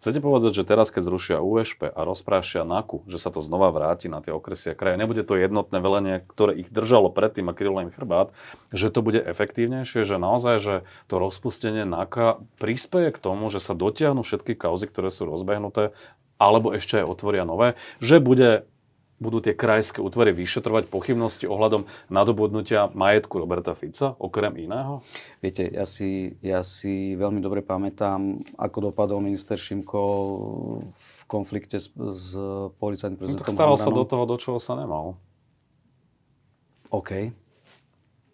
Chcete 0.00 0.24
povedať, 0.24 0.56
že 0.56 0.64
teraz, 0.64 0.88
keď 0.88 1.12
zrušia 1.12 1.44
USP 1.44 1.84
a 1.84 2.00
rozprášia 2.08 2.64
NAKU, 2.64 3.04
že 3.04 3.20
sa 3.20 3.28
to 3.28 3.44
znova 3.44 3.68
vráti 3.68 4.08
na 4.08 4.24
tie 4.24 4.32
okresy 4.32 4.72
a 4.72 4.78
kraje, 4.78 4.96
nebude 4.96 5.20
to 5.20 5.36
jednotné 5.36 5.76
velenie, 5.76 6.24
ktoré 6.24 6.56
ich 6.56 6.72
držalo 6.72 7.12
predtým 7.12 7.52
a 7.52 7.56
krylo 7.56 7.84
im 7.84 7.92
chrbát, 7.92 8.32
že 8.72 8.88
to 8.88 9.04
bude 9.04 9.20
efektívnejšie, 9.20 10.08
že 10.08 10.16
naozaj, 10.16 10.56
že 10.56 10.74
to 11.04 11.20
rozpustenie 11.20 11.84
NAKA 11.84 12.40
prispieje 12.56 13.12
k 13.12 13.20
tomu, 13.20 13.52
že 13.52 13.60
sa 13.60 13.76
dotiahnu 13.76 14.24
všetky 14.24 14.56
kauzy, 14.56 14.88
ktoré 14.88 15.12
sú 15.12 15.28
rozbehnuté, 15.28 15.92
alebo 16.40 16.72
ešte 16.72 16.96
aj 16.96 17.04
otvoria 17.04 17.44
nové, 17.44 17.76
že 18.00 18.24
bude 18.24 18.64
budú 19.20 19.44
tie 19.44 19.52
krajské 19.52 20.00
útvary 20.00 20.32
vyšetrovať 20.32 20.88
pochybnosti 20.88 21.44
ohľadom 21.44 21.84
nadobudnutia 22.08 22.88
majetku 22.96 23.36
Roberta 23.36 23.76
Fica, 23.76 24.16
okrem 24.16 24.56
iného? 24.56 25.04
Viete, 25.44 25.68
ja 25.68 25.84
si, 25.84 26.40
ja 26.40 26.64
si 26.64 27.14
veľmi 27.20 27.44
dobre 27.44 27.60
pamätám, 27.60 28.40
ako 28.56 28.90
dopadol 28.90 29.20
minister 29.20 29.60
Šimko 29.60 30.02
v 30.88 31.22
konflikte 31.28 31.76
s, 31.76 31.92
s 31.94 32.32
policajným 32.80 33.20
prezidentom. 33.20 33.44
No, 33.44 33.48
tak 33.52 33.54
staral 33.54 33.76
sa 33.76 33.92
do 33.92 34.02
toho, 34.08 34.24
do 34.24 34.40
čoho 34.40 34.56
sa 34.56 34.72
nemal. 34.74 35.20
OK. 36.88 37.30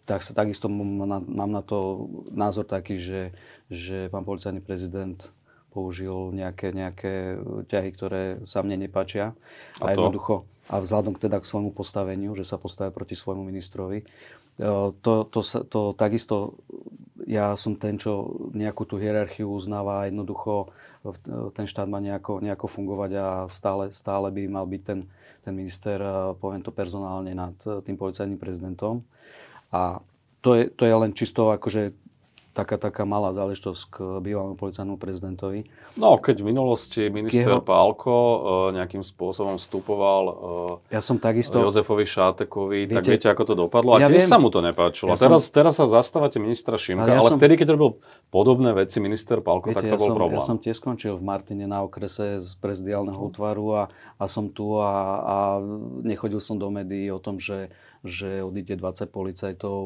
Tak 0.07 0.23
sa 0.23 0.31
takisto 0.31 0.71
mám 0.71 1.21
na, 1.35 1.61
to 1.61 2.07
názor 2.31 2.63
taký, 2.63 2.95
že, 2.95 3.35
že 3.67 4.07
pán 4.07 4.23
policajný 4.23 4.63
prezident 4.63 5.19
použil 5.75 6.33
nejaké, 6.33 6.73
nejaké 6.73 7.37
ťahy, 7.69 7.89
ktoré 7.93 8.23
sa 8.49 8.65
mne 8.65 8.87
nepačia. 8.87 9.37
A, 9.77 9.91
a 9.91 9.93
jednoducho, 9.93 10.49
a 10.67 10.83
vzhľadom 10.83 11.15
teda 11.15 11.39
k 11.39 11.49
svojmu 11.49 11.71
postaveniu, 11.71 12.35
že 12.35 12.43
sa 12.43 12.59
postavia 12.59 12.91
proti 12.91 13.15
svojmu 13.15 13.43
ministrovi. 13.43 14.03
E, 14.03 14.05
to, 14.99 15.13
to, 15.31 15.39
to 15.43 15.81
takisto, 15.95 16.59
ja 17.23 17.55
som 17.55 17.79
ten, 17.79 17.95
čo 17.95 18.35
nejakú 18.51 18.83
tú 18.83 18.99
hierarchiu 18.99 19.47
uznáva 19.47 20.03
a 20.03 20.07
jednoducho 20.11 20.71
ten 21.55 21.63
štát 21.63 21.87
má 21.87 22.03
nejako, 22.03 22.43
nejako 22.43 22.67
fungovať 22.67 23.11
a 23.15 23.27
stále, 23.47 23.95
stále 23.95 24.27
by 24.27 24.43
mal 24.51 24.67
byť 24.67 24.81
ten, 24.83 25.07
ten 25.47 25.53
minister, 25.55 25.99
e, 26.03 26.35
poviem 26.35 26.59
to 26.59 26.75
personálne, 26.75 27.31
nad 27.31 27.55
tým 27.63 27.95
policajným 27.95 28.39
prezidentom. 28.39 29.07
A 29.71 30.03
to 30.43 30.55
je, 30.55 30.71
to 30.71 30.83
je 30.87 30.95
len 30.95 31.11
čisto 31.11 31.51
akože 31.51 32.06
taká, 32.57 32.81
taká 32.81 33.05
malá 33.05 33.29
záležitosť 33.37 33.83
k 33.93 33.95
bývalému 34.25 34.57
policajnému 34.57 34.97
prezidentovi. 34.97 35.69
No, 35.93 36.17
keď 36.17 36.41
v 36.41 36.45
minulosti 36.49 37.05
minister 37.13 37.61
Jeho... 37.61 37.61
Pálko 37.61 38.09
uh, 38.09 38.37
nejakým 38.73 39.05
spôsobom 39.05 39.61
vstupoval 39.61 40.23
uh, 40.25 40.37
ja 40.89 40.97
som 40.97 41.21
takisto... 41.21 41.61
Jozefovi 41.61 42.09
Šátekovi, 42.09 42.89
viete, 42.89 42.97
tak 42.97 43.05
viete, 43.05 43.27
ako 43.29 43.43
to 43.45 43.53
dopadlo? 43.53 43.93
A 43.93 44.01
ja 44.01 44.09
tiež 44.09 44.25
viem, 44.25 44.29
sa 44.29 44.41
mu 44.41 44.49
to 44.49 44.65
nepáčilo. 44.65 45.13
Ja 45.13 45.19
teraz, 45.19 45.51
som... 45.51 45.53
teraz 45.53 45.73
sa 45.77 45.85
zastávate 45.85 46.41
ministra 46.41 46.79
Šimka, 46.81 47.05
ale, 47.05 47.13
ja 47.13 47.21
ale 47.21 47.31
som... 47.35 47.37
vtedy, 47.37 47.53
keď 47.61 47.77
robil 47.77 48.01
podobné 48.33 48.73
veci 48.73 48.97
minister 48.97 49.43
Pálko, 49.43 49.69
viete, 49.69 49.85
tak 49.85 49.93
to 49.93 49.95
ja 49.95 50.01
bol 50.01 50.09
som, 50.09 50.17
problém. 50.17 50.39
Ja 50.41 50.49
som 50.49 50.57
tiež 50.57 50.81
skončil 50.81 51.13
v 51.19 51.23
Martine 51.27 51.69
na 51.69 51.85
okrese 51.85 52.41
z 52.41 52.51
prezidiálneho 52.57 53.19
útvaru 53.19 53.65
a, 53.77 53.83
a 54.17 54.23
som 54.25 54.49
tu 54.49 54.81
a, 54.81 54.91
a 55.21 55.37
nechodil 56.01 56.41
som 56.41 56.57
do 56.57 56.71
médií 56.73 57.13
o 57.13 57.21
tom, 57.21 57.37
že, 57.37 57.69
že 58.01 58.41
odíde 58.41 58.79
20 58.79 59.11
policajtov 59.11 59.79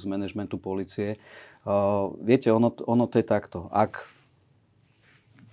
z 0.00 0.02
manažmentu 0.08 0.56
policie. 0.56 1.20
Viete, 2.22 2.48
ono, 2.54 2.70
ono 2.86 3.04
to 3.10 3.18
je 3.18 3.26
takto. 3.26 3.66
Ak 3.74 4.06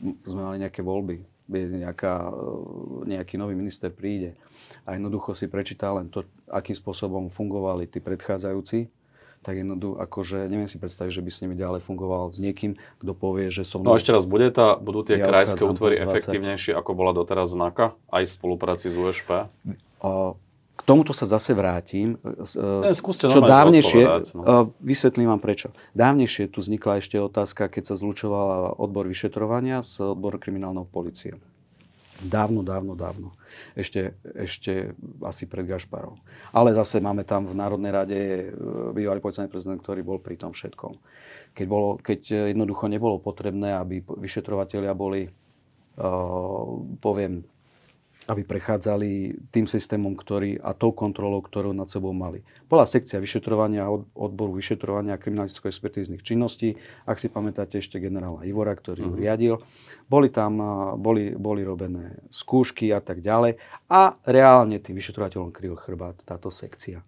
sme 0.02 0.42
mali 0.46 0.58
nejaké 0.62 0.86
voľby, 0.86 1.26
nejaká, 1.50 2.32
nejaký 3.08 3.36
nový 3.42 3.58
minister 3.58 3.90
príde 3.90 4.38
a 4.86 4.96
jednoducho 4.96 5.36
si 5.36 5.50
prečíta 5.50 5.92
len 5.92 6.08
to, 6.08 6.24
akým 6.48 6.76
spôsobom 6.76 7.34
fungovali 7.34 7.88
tí 7.88 8.00
predchádzajúci, 8.00 8.92
tak 9.44 9.60
jednoducho, 9.60 10.00
akože 10.00 10.48
neviem 10.48 10.72
si 10.72 10.80
predstaviť, 10.80 11.20
že 11.20 11.24
by 11.24 11.32
s 11.32 11.42
nimi 11.44 11.56
ďalej 11.60 11.84
fungoval 11.84 12.32
s 12.32 12.40
niekým, 12.40 12.80
kto 13.04 13.12
povie, 13.12 13.52
že 13.52 13.68
som... 13.68 13.84
No 13.84 14.00
ešte 14.00 14.16
raz, 14.16 14.24
bude 14.24 14.48
tá, 14.56 14.80
budú 14.80 15.04
tie 15.04 15.20
ja 15.20 15.28
krajské 15.28 15.60
útvory 15.68 16.00
efektívnejšie, 16.00 16.72
ako 16.72 16.96
bola 16.96 17.12
doteraz 17.12 17.52
znaka, 17.52 17.92
aj 18.08 18.24
v 18.24 18.32
spolupráci 18.32 18.88
s 18.88 18.96
USP? 18.96 19.52
Uh, 20.00 20.40
k 20.84 20.92
tomuto 20.92 21.16
sa 21.16 21.24
zase 21.24 21.56
vrátim. 21.56 22.20
Ne, 22.60 22.92
skúste 22.92 23.32
čo 23.32 23.40
dávnejšie, 23.40 24.36
no. 24.36 24.76
vysvetlím 24.84 25.32
vám 25.32 25.40
prečo. 25.40 25.72
Dávnejšie 25.96 26.52
tu 26.52 26.60
vznikla 26.60 27.00
ešte 27.00 27.16
otázka, 27.24 27.72
keď 27.72 27.88
sa 27.88 27.96
zlučovala 27.96 28.76
odbor 28.76 29.08
vyšetrovania 29.08 29.80
s 29.80 30.04
odborom 30.04 30.44
kriminálnou 30.44 30.84
policie. 30.84 31.40
Dávno, 32.20 32.68
dávno, 32.68 33.00
dávno. 33.00 33.32
Ešte, 33.80 34.20
ešte 34.36 34.92
asi 35.24 35.48
pred 35.48 35.64
Gašparov. 35.64 36.20
Ale 36.52 36.76
zase 36.76 37.00
máme 37.00 37.24
tam 37.24 37.48
v 37.48 37.56
Národnej 37.56 37.92
rade 37.92 38.20
e, 38.20 38.46
bývalý 38.92 39.24
policajný 39.24 39.48
prezident, 39.48 39.80
ktorý 39.80 40.04
bol 40.04 40.20
pri 40.20 40.36
tom 40.36 40.52
všetkom. 40.52 41.00
Keď, 41.56 41.66
bolo, 41.68 41.96
keď 42.00 42.52
jednoducho 42.52 42.92
nebolo 42.92 43.24
potrebné, 43.24 43.76
aby 43.80 44.02
vyšetrovateľia 44.02 44.98
boli, 44.98 45.30
uh, 45.30 46.66
poviem, 46.98 47.46
aby 48.28 48.42
prechádzali 48.48 49.36
tým 49.52 49.66
systémom, 49.68 50.16
ktorý 50.16 50.60
a 50.64 50.72
tou 50.72 50.96
kontrolou, 50.96 51.44
ktorú 51.44 51.76
nad 51.76 51.92
sebou 51.92 52.16
mali. 52.16 52.44
Bola 52.72 52.88
sekcia 52.88 53.20
vyšetrovania 53.20 53.88
odboru 54.16 54.56
vyšetrovania 54.56 55.20
kriminalicko-expertíznych 55.20 56.24
činností. 56.24 56.80
Ak 57.04 57.20
si 57.20 57.28
pamätáte 57.28 57.80
ešte 57.80 58.00
generála 58.00 58.48
Ivora, 58.48 58.74
ktorý 58.76 59.08
ju 59.08 59.14
mhm. 59.14 59.20
riadil. 59.20 59.56
Boli 60.08 60.28
tam, 60.30 60.60
boli, 61.00 61.32
boli 61.36 61.64
robené 61.64 62.20
skúšky 62.28 62.92
a 62.92 63.00
tak 63.00 63.24
ďalej. 63.24 63.56
A 63.88 64.20
reálne 64.28 64.80
tým 64.80 65.00
vyšetrovateľom 65.00 65.56
kryl 65.56 65.80
chrbát 65.80 66.20
táto 66.28 66.52
sekcia. 66.52 67.04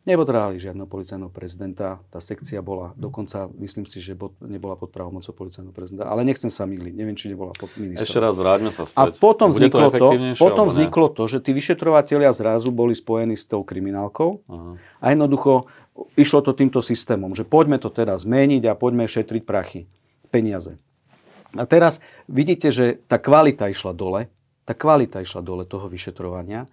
Nepotrebovali 0.00 0.56
žiadneho 0.56 0.88
policajného 0.88 1.28
prezidenta. 1.28 2.00
Tá 2.08 2.24
sekcia 2.24 2.64
bola, 2.64 2.96
dokonca 2.96 3.52
myslím 3.60 3.84
si, 3.84 4.00
že 4.00 4.16
nebola 4.40 4.72
pod 4.72 4.88
pravomocou 4.88 5.36
policajného 5.36 5.76
prezidenta. 5.76 6.08
Ale 6.08 6.24
nechcem 6.24 6.48
sa 6.48 6.64
myliť, 6.64 6.94
neviem, 6.96 7.12
či 7.12 7.28
nebola 7.28 7.52
pod 7.52 7.68
ministrom. 7.76 8.08
Ešte 8.08 8.16
raz 8.16 8.32
vráťme 8.40 8.72
sa 8.72 8.88
späť. 8.88 8.96
A 8.96 9.12
potom, 9.12 9.52
vzniklo 9.52 9.92
to, 9.92 10.00
to 10.00 10.40
potom 10.40 10.72
vzniklo 10.72 11.12
to, 11.12 11.28
že 11.28 11.44
tí 11.44 11.52
vyšetrovateľia 11.52 12.32
zrazu 12.32 12.72
boli 12.72 12.96
spojení 12.96 13.36
s 13.36 13.44
tou 13.44 13.60
kriminálkou 13.60 14.40
Aha. 14.48 14.80
a 14.80 15.04
jednoducho 15.12 15.68
išlo 16.16 16.40
to 16.40 16.56
týmto 16.56 16.80
systémom, 16.80 17.36
že 17.36 17.44
poďme 17.44 17.76
to 17.76 17.92
teraz 17.92 18.24
zmeniť 18.24 18.72
a 18.72 18.72
poďme 18.72 19.04
šetriť 19.04 19.42
prachy, 19.44 19.84
peniaze. 20.32 20.80
A 21.52 21.68
teraz 21.68 22.00
vidíte, 22.24 22.72
že 22.72 23.04
tá 23.04 23.20
kvalita 23.20 23.68
išla 23.68 23.92
dole, 23.92 24.32
tá 24.64 24.72
kvalita 24.72 25.20
išla 25.20 25.44
dole 25.44 25.68
toho 25.68 25.92
vyšetrovania. 25.92 26.72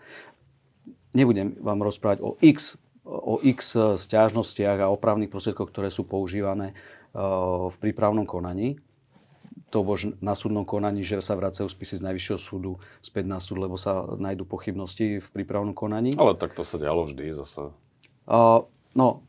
Nebudem 1.11 1.59
vám 1.59 1.83
rozprávať 1.83 2.23
o 2.23 2.39
x 2.39 2.79
o 3.07 3.39
x 3.39 3.79
stiažnostiach 3.79 4.83
a 4.83 4.91
opravných 4.91 5.31
prostriedkoch, 5.31 5.71
ktoré 5.71 5.87
sú 5.87 6.03
používané 6.03 6.71
e, 6.71 6.75
v 7.71 7.75
prípravnom 7.79 8.27
konaní. 8.27 8.83
To 9.71 9.83
bož 9.83 10.11
na 10.19 10.35
súdnom 10.35 10.63
konaní, 10.63 11.03
že 11.03 11.19
sa 11.23 11.35
vracajú 11.35 11.67
spisy 11.67 11.99
z 11.99 12.05
Najvyššieho 12.07 12.39
súdu 12.39 12.71
späť 12.99 13.27
na 13.27 13.39
súd, 13.39 13.63
lebo 13.63 13.75
sa 13.75 14.03
nájdú 14.15 14.47
pochybnosti 14.47 15.19
v 15.19 15.27
prípravnom 15.31 15.75
konaní. 15.75 16.15
Ale 16.15 16.35
tak 16.35 16.55
to 16.55 16.63
sa 16.63 16.79
dialo 16.79 17.03
vždy 17.07 17.35
zase. 17.35 17.71
Uh, 18.27 18.63
no, 18.95 19.23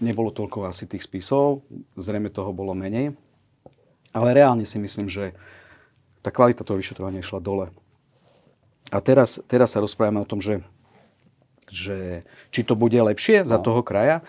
nebolo 0.00 0.32
toľko 0.32 0.68
asi 0.68 0.88
tých 0.88 1.04
spisov, 1.04 1.64
zrejme 2.00 2.32
toho 2.32 2.48
bolo 2.56 2.72
menej. 2.72 3.12
Ale 4.12 4.36
reálne 4.36 4.64
si 4.64 4.80
myslím, 4.80 5.08
že 5.08 5.36
tá 6.24 6.32
kvalita 6.32 6.64
toho 6.64 6.80
vyšetrovania 6.80 7.20
išla 7.20 7.40
dole. 7.40 7.68
A 8.92 9.00
teraz, 9.00 9.40
teraz 9.48 9.72
sa 9.72 9.80
rozprávame 9.80 10.20
o 10.20 10.28
tom, 10.28 10.40
že 10.40 10.60
že 11.72 12.28
či 12.52 12.60
to 12.62 12.76
bude 12.76 12.94
lepšie 12.94 13.42
no. 13.42 13.48
za 13.48 13.58
toho 13.58 13.80
kraja. 13.80 14.20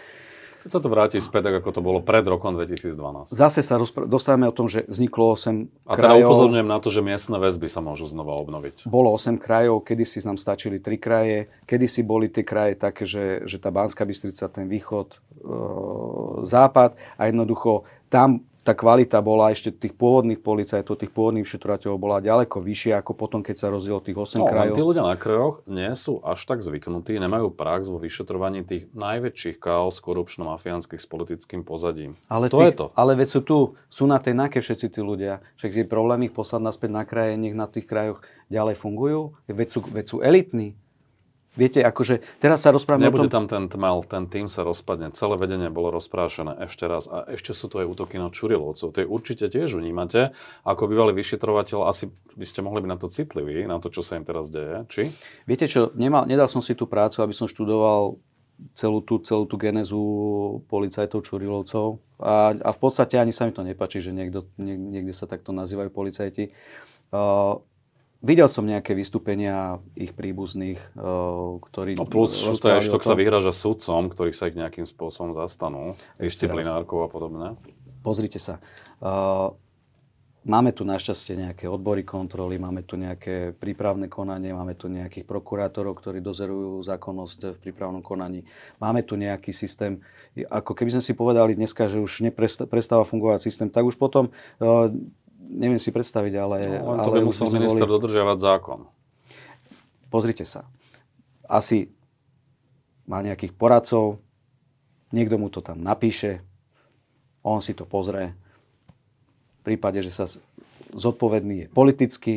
Keď 0.63 0.71
sa 0.71 0.79
to 0.79 0.87
vráti 0.87 1.19
späť, 1.19 1.51
tak 1.51 1.59
ako 1.59 1.69
to 1.75 1.81
bolo 1.83 1.99
pred 1.99 2.23
rokom 2.23 2.55
2012. 2.55 2.95
Zase 3.35 3.59
sa 3.59 3.75
rozpr- 3.75 4.07
dostávame 4.07 4.47
o 4.47 4.55
tom, 4.55 4.71
že 4.71 4.87
vzniklo 4.87 5.35
8 5.35 5.91
A 5.91 5.99
teda 5.99 6.15
krajov. 6.15 6.31
upozorňujem 6.31 6.69
na 6.71 6.79
to, 6.79 6.87
že 6.87 7.03
miestne 7.03 7.35
väzby 7.35 7.67
sa 7.67 7.83
môžu 7.83 8.07
znova 8.07 8.39
obnoviť. 8.39 8.87
Bolo 8.87 9.11
8 9.11 9.43
krajov, 9.43 9.83
kedy 9.83 10.07
si 10.07 10.23
nám 10.23 10.39
stačili 10.39 10.79
3 10.79 10.95
kraje, 11.03 11.51
kedy 11.67 11.85
si 11.91 11.99
boli 11.99 12.31
tie 12.31 12.47
kraje 12.47 12.79
také, 12.79 13.03
že, 13.03 13.43
že 13.43 13.59
tá 13.59 13.75
Banská 13.75 14.07
Bystrica, 14.07 14.47
ten 14.47 14.71
východ, 14.71 15.11
e, 15.11 15.17
západ 16.47 16.95
a 17.19 17.21
jednoducho 17.27 17.83
tam 18.07 18.47
tá 18.63 18.71
kvalita 18.71 19.19
bola 19.19 19.51
ešte 19.51 19.75
tých 19.75 19.91
pôvodných 19.91 20.39
policajtov, 20.39 20.95
tých 20.95 21.11
pôvodných 21.11 21.43
vyšetrovateľov 21.43 21.97
bola 21.99 22.23
ďaleko 22.23 22.63
vyššia 22.63 23.03
ako 23.03 23.11
potom, 23.11 23.43
keď 23.43 23.55
sa 23.59 23.67
rozdielo 23.67 23.99
tých 23.99 24.15
8 24.15 24.39
no, 24.39 24.47
krajov. 24.47 24.75
Tí 24.79 24.83
ľudia 24.87 25.03
na 25.03 25.19
krajoch 25.19 25.55
nie 25.67 25.91
sú 25.99 26.23
až 26.23 26.47
tak 26.47 26.63
zvyknutí, 26.63 27.19
nemajú 27.19 27.51
prax 27.51 27.91
vo 27.91 27.99
vyšetrovaní 27.99 28.63
tých 28.63 28.87
najväčších 28.95 29.59
chaos 29.59 29.99
korupčno-mafiánskych 29.99 31.03
s 31.03 31.07
politickým 31.07 31.67
pozadím. 31.67 32.15
Ale 32.31 32.47
to 32.47 32.63
tých, 32.63 32.67
je 32.71 32.73
to. 32.79 32.87
Ale 32.95 33.19
veď 33.19 33.27
sú 33.27 33.41
tu, 33.43 33.57
sú 33.91 34.07
na 34.07 34.17
tej 34.23 34.39
nake 34.39 34.63
všetci 34.63 34.87
tí 34.87 35.03
ľudia. 35.03 35.43
Však 35.59 35.83
je 35.83 35.83
problém 35.83 36.31
ich 36.31 36.33
poslať 36.33 36.63
naspäť 36.63 36.91
na 36.95 37.03
kraje, 37.03 37.35
nech 37.35 37.53
na 37.53 37.67
tých 37.67 37.83
krajoch 37.83 38.23
ďalej 38.47 38.79
fungujú. 38.79 39.35
Veď 39.51 39.67
sú, 39.75 39.79
veď 39.83 40.05
sú 40.07 40.17
elitní. 40.23 40.79
Viete, 41.53 41.85
akože 41.85 42.41
teraz 42.41 42.65
sa 42.65 42.73
rozprávame 42.73 43.13
Nebude 43.13 43.29
o 43.29 43.33
tom... 43.33 43.45
tam 43.45 43.69
ten 43.69 43.69
tmel, 43.69 44.01
ten 44.09 44.25
tým 44.25 44.49
sa 44.49 44.65
rozpadne. 44.65 45.13
Celé 45.13 45.37
vedenie 45.37 45.69
bolo 45.69 45.93
rozprášené 45.93 46.65
ešte 46.65 46.89
raz. 46.89 47.05
A 47.05 47.29
ešte 47.29 47.53
sú 47.53 47.69
to 47.69 47.77
aj 47.77 47.93
útoky 47.93 48.17
na 48.17 48.33
Čurilovcov. 48.33 48.89
Tie 48.89 49.05
určite 49.05 49.53
tiež 49.53 49.77
vnímate. 49.77 50.33
Ako 50.65 50.89
bývalý 50.89 51.13
vyšetrovateľ, 51.13 51.85
asi 51.85 52.09
by 52.33 52.45
ste 52.49 52.65
mohli 52.65 52.81
byť 52.81 52.89
na 52.89 52.97
to 52.97 53.07
citliví, 53.07 53.69
na 53.69 53.77
to, 53.77 53.93
čo 53.93 54.01
sa 54.01 54.17
im 54.17 54.25
teraz 54.25 54.49
deje. 54.49 54.81
Či? 54.89 55.03
Viete 55.45 55.69
čo, 55.69 55.93
nemal, 55.93 56.25
nedal 56.25 56.49
som 56.49 56.65
si 56.65 56.73
tú 56.73 56.89
prácu, 56.89 57.21
aby 57.21 57.37
som 57.37 57.45
študoval 57.45 58.17
celú 58.73 59.05
tú, 59.05 59.21
celú 59.21 59.45
tú 59.45 59.61
genezu 59.61 60.01
policajtov 60.73 61.21
Čurilovcov. 61.21 62.01
A, 62.17 62.57
a 62.57 62.69
v 62.73 62.79
podstate 62.81 63.21
ani 63.21 63.29
sa 63.29 63.45
mi 63.45 63.53
to 63.53 63.61
nepačí, 63.61 64.01
že 64.01 64.09
niekto, 64.09 64.49
nie, 64.57 64.73
niekde 64.73 65.13
sa 65.13 65.29
takto 65.29 65.53
nazývajú 65.53 65.89
policajti. 65.93 66.49
Uh, 67.13 67.61
Videl 68.23 68.47
som 68.47 68.63
nejaké 68.63 68.95
vystúpenia 68.95 69.83
ich 69.99 70.15
príbuzných, 70.15 70.79
eh, 70.79 71.49
ktorí... 71.59 71.99
No 71.99 72.07
plus 72.07 72.39
ešte, 72.39 72.71
sa 73.03 73.19
vyhraža 73.19 73.51
sudcom, 73.51 74.07
ktorí 74.07 74.31
sa 74.31 74.47
ich 74.47 74.55
nejakým 74.55 74.87
spôsobom 74.87 75.35
zastanú, 75.35 75.99
disciplinárkou 76.15 77.03
a 77.03 77.11
podobne. 77.11 77.59
Pozrite 77.99 78.39
sa. 78.39 78.63
Eh, 79.03 79.47
máme 80.47 80.71
tu 80.71 80.87
našťastie 80.87 81.35
nejaké 81.35 81.67
odbory 81.67 82.07
kontroly, 82.07 82.55
máme 82.55 82.87
tu 82.87 82.95
nejaké 82.95 83.59
prípravné 83.59 84.07
konanie, 84.07 84.55
máme 84.55 84.79
tu 84.79 84.87
nejakých 84.87 85.27
prokurátorov, 85.27 85.99
ktorí 85.99 86.23
dozerujú 86.23 86.79
zákonnosť 86.79 87.59
v 87.59 87.59
prípravnom 87.59 87.99
konaní. 87.99 88.47
Máme 88.79 89.03
tu 89.03 89.19
nejaký 89.19 89.51
systém, 89.51 89.99
ako 90.47 90.71
keby 90.71 90.95
sme 90.95 91.03
si 91.03 91.11
povedali 91.11 91.59
dneska, 91.59 91.91
že 91.91 91.99
už 91.99 92.23
neprestáva 92.23 93.03
fungovať 93.03 93.43
systém, 93.43 93.67
tak 93.67 93.83
už 93.83 93.99
potom 93.99 94.31
eh, 94.63 94.95
neviem 95.53 95.77
si 95.77 95.93
predstaviť, 95.93 96.33
ale... 96.35 96.57
No, 96.81 96.97
len 96.97 96.99
to 97.05 97.11
ale 97.13 97.17
by 97.21 97.29
musel 97.29 97.53
minister 97.53 97.85
boli... 97.85 97.93
dodržiavať 98.01 98.37
zákon. 98.41 98.79
Pozrite 100.09 100.45
sa. 100.45 100.65
Asi 101.45 101.93
má 103.05 103.21
nejakých 103.21 103.53
poradcov, 103.53 104.17
niekto 105.13 105.37
mu 105.37 105.53
to 105.53 105.61
tam 105.61 105.85
napíše, 105.85 106.41
on 107.43 107.61
si 107.61 107.77
to 107.77 107.85
pozrie. 107.85 108.33
V 109.59 109.61
prípade, 109.61 110.01
že 110.01 110.11
sa 110.11 110.25
zodpovedný 110.95 111.67
je 111.67 111.67
politicky, 111.71 112.33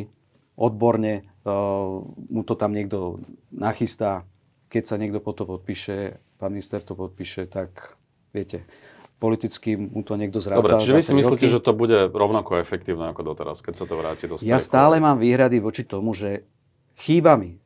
odborne, 0.59 1.23
uh, 1.45 2.01
mu 2.05 2.41
to 2.43 2.53
tam 2.57 2.75
niekto 2.75 3.21
nachystá. 3.53 4.27
Keď 4.67 4.83
sa 4.83 4.95
niekto 4.99 5.23
potom 5.23 5.47
podpíše, 5.47 6.19
pán 6.35 6.51
minister 6.51 6.83
to 6.83 6.97
podpíše, 6.97 7.47
tak 7.47 7.95
viete, 8.35 8.67
politicky 9.17 9.73
mu 9.73 10.05
to 10.05 10.13
niekto 10.13 10.37
zráca. 10.37 10.61
Dobre, 10.61 10.77
čiže 10.77 10.93
vy 10.93 11.03
si 11.03 11.13
myslíte, 11.17 11.45
roky. 11.49 11.55
že 11.57 11.65
to 11.65 11.73
bude 11.73 12.13
rovnako 12.13 12.61
efektívne 12.61 13.09
ako 13.09 13.33
doteraz, 13.33 13.65
keď 13.65 13.73
sa 13.73 13.85
to 13.89 13.97
vráti 13.97 14.29
do 14.29 14.37
Ja 14.45 14.61
stále 14.61 15.01
mám 15.01 15.17
výhrady 15.17 15.57
voči 15.57 15.81
tomu, 15.81 16.13
že 16.13 16.45
chýba 17.01 17.33
mi 17.33 17.57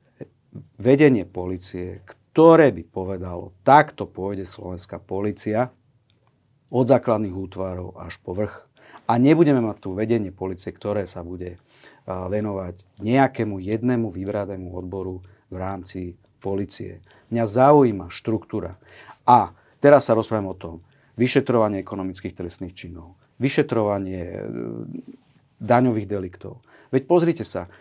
vedenie 0.80 1.28
policie, 1.28 2.00
ktoré 2.08 2.72
by 2.72 2.84
povedalo, 2.88 3.52
takto 3.68 4.08
pôjde 4.08 4.48
slovenská 4.48 5.04
policia 5.04 5.76
od 6.72 6.88
základných 6.88 7.36
útvarov 7.36 8.00
až 8.00 8.16
po 8.24 8.32
vrch. 8.32 8.68
A 9.12 9.20
nebudeme 9.20 9.60
mať 9.60 9.78
tu 9.84 9.90
vedenie 9.92 10.32
policie, 10.32 10.72
ktoré 10.72 11.04
sa 11.04 11.20
bude 11.20 11.60
venovať 12.08 13.04
nejakému 13.04 13.60
jednému 13.60 14.08
vybratému 14.08 14.72
odboru 14.72 15.20
v 15.52 15.56
rámci 15.60 16.16
policie. 16.40 17.04
Mňa 17.28 17.44
zaujíma 17.44 18.08
štruktúra. 18.08 18.80
A 19.28 19.52
teraz 19.84 20.08
sa 20.08 20.16
rozprávam 20.16 20.56
o 20.56 20.56
tom, 20.56 20.76
vyšetrovanie 21.20 21.82
ekonomických 21.82 22.36
trestných 22.36 22.74
činov, 22.76 23.20
vyšetrovanie 23.42 24.24
e, 24.24 24.42
daňových 25.62 26.08
deliktov. 26.08 26.64
Veď 26.92 27.04
pozrite 27.08 27.44
sa, 27.48 27.72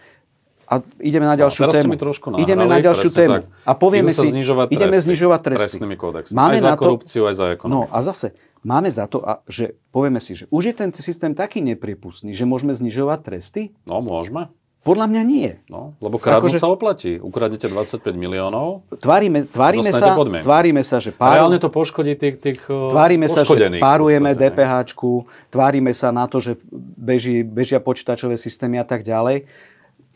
a 0.71 0.87
ideme 1.03 1.27
na 1.27 1.35
ďalšiu 1.35 1.67
no, 1.67 1.75
tému. 1.75 1.93
nahrali, 1.99 2.47
ideme 2.47 2.65
na 2.71 2.79
ďalšiu 2.79 3.11
tému. 3.11 3.43
Tak. 3.43 3.67
A 3.67 3.73
povieme 3.75 4.15
si, 4.15 4.31
znižovať 4.31 4.71
ideme 4.71 5.03
znižovať 5.03 5.41
tresty. 5.43 5.63
Trestnými 5.67 5.97
kódexmi. 5.99 6.35
Máme 6.39 6.57
aj 6.57 6.63
za 6.63 6.71
to, 6.71 6.79
korupciu, 6.79 7.23
aj 7.27 7.35
za 7.35 7.47
ekonomiku. 7.59 7.75
No 7.75 7.91
a 7.91 7.99
zase, 8.07 8.39
máme 8.63 8.87
za 8.87 9.11
to, 9.11 9.19
a, 9.19 9.43
že 9.51 9.75
povieme 9.91 10.23
si, 10.23 10.39
že 10.39 10.47
už 10.55 10.71
je 10.71 10.75
ten 10.79 10.95
systém 10.95 11.35
taký 11.35 11.59
nepriepustný, 11.59 12.39
že 12.39 12.47
môžeme 12.47 12.71
znižovať 12.71 13.19
tresty? 13.27 13.63
No, 13.83 13.99
môžeme. 13.99 14.47
Podľa 14.81 15.13
mňa 15.13 15.23
nie. 15.29 15.61
No, 15.69 15.93
lebo 16.01 16.17
kradnúť 16.17 16.57
akože, 16.57 16.59
sa 16.59 16.73
oplatí. 16.73 17.21
Ukradnete 17.21 17.69
25 17.69 18.17
miliónov. 18.17 18.81
Tvárime, 18.97 19.45
tvárime, 19.45 19.93
sa, 19.93 20.17
tvárime 20.17 20.81
sa, 20.81 20.97
že 20.97 21.13
páru, 21.13 21.45
Reálne 21.45 21.61
to 21.61 21.69
poškodí 21.69 22.17
tých, 22.17 22.41
tých 22.41 22.65
Tvárime 22.65 23.29
sa, 23.29 23.45
že 23.45 23.77
párujeme 23.77 24.33
DPH, 24.33 24.97
tvárime 25.53 25.93
sa 25.93 26.09
na 26.17 26.25
to, 26.25 26.41
že 26.41 26.57
beží, 26.97 27.45
bežia 27.45 27.77
počítačové 27.77 28.41
systémy 28.41 28.81
a 28.81 28.87
tak 28.89 29.05
ďalej. 29.05 29.45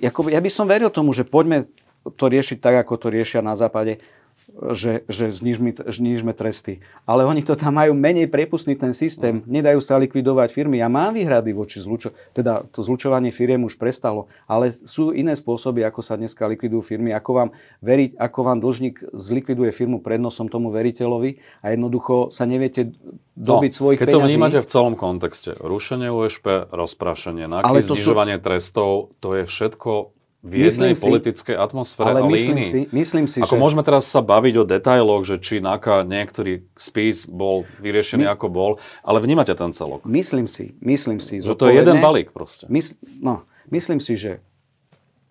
Jako, 0.00 0.32
ja 0.32 0.40
by 0.40 0.48
som 0.48 0.64
veril 0.64 0.88
tomu, 0.88 1.12
že 1.12 1.28
poďme 1.28 1.68
to 2.16 2.24
riešiť 2.32 2.56
tak, 2.56 2.88
ako 2.88 2.96
to 2.96 3.06
riešia 3.12 3.44
na 3.44 3.60
západe 3.60 4.00
že, 4.52 5.08
že 5.08 5.32
znižme, 5.32 5.72
znižme 5.88 6.32
tresty. 6.36 6.84
Ale 7.08 7.24
oni 7.24 7.40
to 7.40 7.56
tam 7.56 7.80
majú 7.80 7.96
menej 7.96 8.28
prepustný 8.28 8.76
ten 8.76 8.92
systém. 8.92 9.40
Mm. 9.40 9.60
Nedajú 9.60 9.80
sa 9.80 9.96
likvidovať 9.96 10.52
firmy. 10.52 10.78
Ja 10.78 10.92
mám 10.92 11.16
výhrady 11.16 11.56
voči 11.56 11.80
zlučo... 11.80 12.12
Teda 12.36 12.62
to 12.68 12.84
zlučovanie 12.84 13.32
firiem 13.32 13.64
už 13.64 13.80
prestalo. 13.80 14.28
Ale 14.44 14.70
sú 14.84 15.16
iné 15.16 15.32
spôsoby, 15.32 15.82
ako 15.88 16.00
sa 16.04 16.20
dneska 16.20 16.44
likvidujú 16.44 16.84
firmy. 16.84 17.16
Ako 17.16 17.30
vám, 17.32 17.48
veriť, 17.80 18.20
ako 18.20 18.40
vám 18.44 18.58
dlžník 18.60 18.96
zlikviduje 19.16 19.72
firmu 19.72 20.04
pred 20.04 20.20
nosom 20.20 20.52
tomu 20.52 20.68
veriteľovi 20.68 21.40
a 21.64 21.72
jednoducho 21.72 22.28
sa 22.28 22.44
neviete 22.44 22.92
dobiť 23.34 23.70
no, 23.72 23.76
svojich 23.76 23.98
keď 23.98 24.06
peňazí. 24.12 24.20
to 24.20 24.28
vnímate 24.28 24.58
v 24.60 24.68
celom 24.68 24.94
kontexte. 24.94 25.50
Rušenie 25.58 26.12
USP, 26.12 26.68
rozprášenie, 26.70 27.48
náky, 27.50 27.82
znižovanie 27.82 28.38
sú... 28.38 28.44
trestov, 28.44 28.90
to 29.18 29.40
je 29.40 29.42
všetko 29.48 30.14
v 30.44 30.68
jednej 30.68 30.92
myslím 30.92 31.08
politickej 31.08 31.56
si, 31.56 31.64
atmosfére 31.64 32.04
ale, 32.12 32.20
ale 32.20 32.28
myslím 32.36 32.60
si, 32.68 32.80
myslím 32.92 33.24
si, 33.24 33.40
Ako 33.40 33.56
že... 33.56 33.62
môžeme 33.64 33.80
teraz 33.80 34.04
sa 34.04 34.20
baviť 34.20 34.54
o 34.60 34.64
detailoch, 34.68 35.24
že 35.24 35.40
či 35.40 35.64
NAKA 35.64 36.04
niektorý 36.04 36.68
spis 36.76 37.24
bol 37.24 37.64
vyriešený 37.80 38.28
My... 38.28 38.36
ako 38.36 38.46
bol, 38.52 38.70
ale 39.00 39.24
vnímate 39.24 39.56
ten 39.56 39.72
celok. 39.72 40.04
Myslím 40.04 40.44
si, 40.44 40.76
myslím 40.84 41.16
si. 41.16 41.40
Že 41.40 41.56
to 41.56 41.64
je 41.72 41.80
jeden 41.80 42.04
balík 42.04 42.28
proste. 42.36 42.68
Mysl, 42.68 42.92
no, 43.24 43.48
myslím 43.72 44.04
si, 44.04 44.20
že 44.20 44.44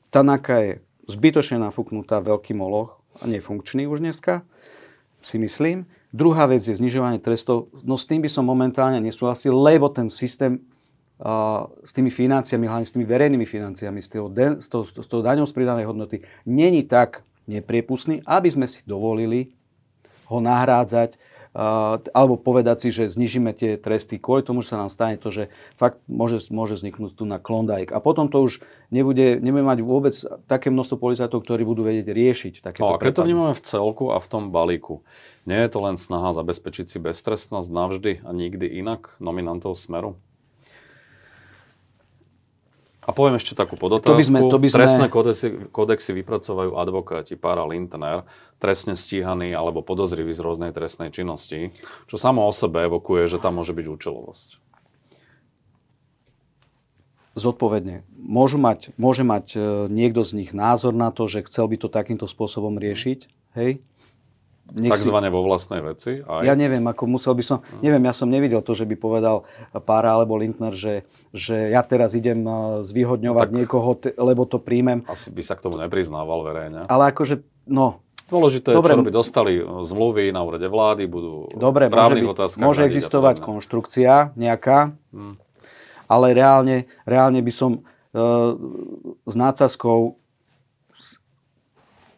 tá 0.10 0.26
NAKA 0.26 0.58
je 0.66 0.74
zbytočne 1.06 1.62
nafúknutá 1.62 2.18
veľký 2.18 2.58
moloch 2.58 2.98
a 3.22 3.30
nefunkčný 3.30 3.86
už 3.86 4.02
dneska, 4.02 4.42
si 5.22 5.38
myslím. 5.38 5.86
Druhá 6.10 6.50
vec 6.50 6.66
je 6.66 6.74
znižovanie 6.74 7.22
trestov. 7.22 7.70
No 7.86 8.02
s 8.02 8.10
tým 8.10 8.22
by 8.26 8.30
som 8.30 8.46
momentálne 8.46 8.98
nesúhlasil, 8.98 9.54
lebo 9.54 9.94
ten 9.94 10.10
systém 10.10 10.62
s 11.84 11.92
tými 11.94 12.10
financiami, 12.10 12.66
hlavne 12.68 12.88
s 12.88 12.94
tými 12.96 13.06
verejnými 13.06 13.46
financiami, 13.46 14.02
s 14.02 14.10
tou, 14.10 14.28
s 14.34 14.68
tou, 14.68 14.84
s 14.84 15.08
tou 15.08 15.22
daňou 15.22 15.46
z 15.46 15.54
pridanej 15.54 15.86
hodnoty, 15.88 16.26
není 16.44 16.84
tak 16.84 17.22
nepriepustný, 17.48 18.26
aby 18.26 18.50
sme 18.50 18.66
si 18.66 18.82
dovolili 18.84 19.54
ho 20.28 20.40
nahrádzať 20.42 21.20
alebo 21.54 22.34
povedať 22.34 22.78
si, 22.82 22.90
že 22.90 23.14
znižíme 23.14 23.54
tie 23.54 23.78
tresty 23.78 24.18
kvôli 24.18 24.42
tomu, 24.42 24.66
že 24.66 24.74
sa 24.74 24.82
nám 24.82 24.90
stane 24.90 25.22
to, 25.22 25.30
že 25.30 25.54
fakt 25.78 26.02
môže, 26.10 26.50
môže 26.50 26.82
vzniknúť 26.82 27.14
tu 27.14 27.30
na 27.30 27.38
klondajk. 27.38 27.94
A 27.94 28.02
potom 28.02 28.26
to 28.26 28.42
už 28.42 28.66
nebude, 28.90 29.38
nebude 29.38 29.62
mať 29.62 29.80
vôbec 29.86 30.18
také 30.50 30.74
množstvo 30.74 30.98
policajtov, 30.98 31.46
ktorí 31.46 31.62
budú 31.62 31.86
vedieť 31.86 32.10
riešiť 32.10 32.54
takéto 32.66 32.90
no, 32.90 32.98
a 32.98 33.02
keď 33.02 33.22
to 33.22 33.28
vnímame 33.30 33.54
v 33.54 33.62
celku 33.62 34.10
a 34.10 34.18
v 34.18 34.28
tom 34.28 34.50
balíku, 34.50 35.06
nie 35.46 35.62
je 35.62 35.70
to 35.70 35.80
len 35.86 35.94
snaha 35.94 36.34
zabezpečiť 36.34 36.90
si 36.90 36.98
beztrestnosť 36.98 37.70
navždy 37.70 38.12
a 38.26 38.30
nikdy 38.34 38.66
inak 38.82 39.14
nominantov 39.22 39.78
Smeru? 39.78 40.18
A 43.04 43.12
poviem 43.12 43.36
ešte 43.36 43.52
takú 43.54 43.76
podotázku. 43.76 44.16
To 44.16 44.20
by 44.20 44.26
sme, 44.26 44.40
to 44.48 44.58
by 44.60 44.68
sme... 44.72 44.78
Trestné 44.80 45.06
kodexy, 45.12 45.48
kodexy 45.76 46.12
vypracovajú 46.24 46.80
advokáti 46.80 47.36
para 47.36 47.68
Lindner, 47.68 48.24
trestne 48.64 48.96
stíhaní 48.96 49.52
alebo 49.52 49.84
podozriví 49.84 50.32
z 50.32 50.40
rôznej 50.40 50.72
trestnej 50.72 51.12
činnosti, 51.12 51.76
čo 52.08 52.16
samo 52.16 52.48
o 52.48 52.52
sebe 52.56 52.88
evokuje, 52.88 53.28
že 53.28 53.44
tam 53.44 53.60
môže 53.60 53.76
byť 53.76 53.86
účelovosť. 53.92 54.50
Zodpovedne. 57.34 58.06
Môžu 58.14 58.62
mať, 58.62 58.94
môže 58.94 59.26
mať 59.26 59.58
e, 59.58 59.60
niekto 59.90 60.22
z 60.22 60.38
nich 60.38 60.52
názor 60.54 60.94
na 60.94 61.10
to, 61.10 61.26
že 61.26 61.50
chcel 61.50 61.66
by 61.66 61.82
to 61.82 61.90
takýmto 61.90 62.30
spôsobom 62.30 62.78
riešiť, 62.78 63.20
hej? 63.58 63.82
Takzvané 64.74 65.30
si... 65.30 65.34
vo 65.34 65.46
vlastnej 65.46 65.82
veci? 65.86 66.12
Aj? 66.26 66.42
Ja 66.42 66.58
neviem, 66.58 66.82
ako 66.90 67.06
musel 67.06 67.38
by 67.38 67.44
som, 67.46 67.58
neviem, 67.86 68.02
ja 68.10 68.14
som 68.14 68.26
nevidel 68.26 68.66
to, 68.66 68.74
že 68.74 68.90
by 68.90 68.98
povedal 68.98 69.46
Pára 69.86 70.18
alebo 70.18 70.34
Lindner, 70.34 70.74
že, 70.74 71.06
že 71.30 71.70
ja 71.70 71.86
teraz 71.86 72.18
idem 72.18 72.42
uh, 72.42 72.82
zvýhodňovať 72.82 73.48
no, 73.54 73.56
niekoho, 73.62 74.02
lebo 74.18 74.50
to 74.50 74.58
príjmem. 74.58 75.06
Asi 75.06 75.30
by 75.30 75.46
sa 75.46 75.54
k 75.54 75.70
tomu 75.70 75.78
nepriznával 75.78 76.42
verejne. 76.42 76.90
Ale 76.90 77.14
akože, 77.14 77.46
no, 77.70 78.02
Dôležité 78.34 78.72
je, 78.74 78.80
čo 78.80 78.82
robiť. 78.82 79.14
Dostali 79.14 79.54
zmluvy 79.62 80.32
na 80.34 80.42
úrade 80.42 80.66
vlády, 80.66 81.06
budú 81.06 81.52
Dobre, 81.54 81.92
môže, 81.92 82.16
byť, 82.18 82.58
môže 82.58 82.82
existovať 82.88 83.44
konštrukcia 83.44 84.34
nejaká, 84.40 84.96
hmm. 85.12 85.36
ale 86.08 86.26
reálne, 86.32 86.90
reálne 87.04 87.44
by 87.44 87.54
som 87.54 87.72
e, 87.78 87.80
s 89.28 89.36
nácazkou 89.36 90.23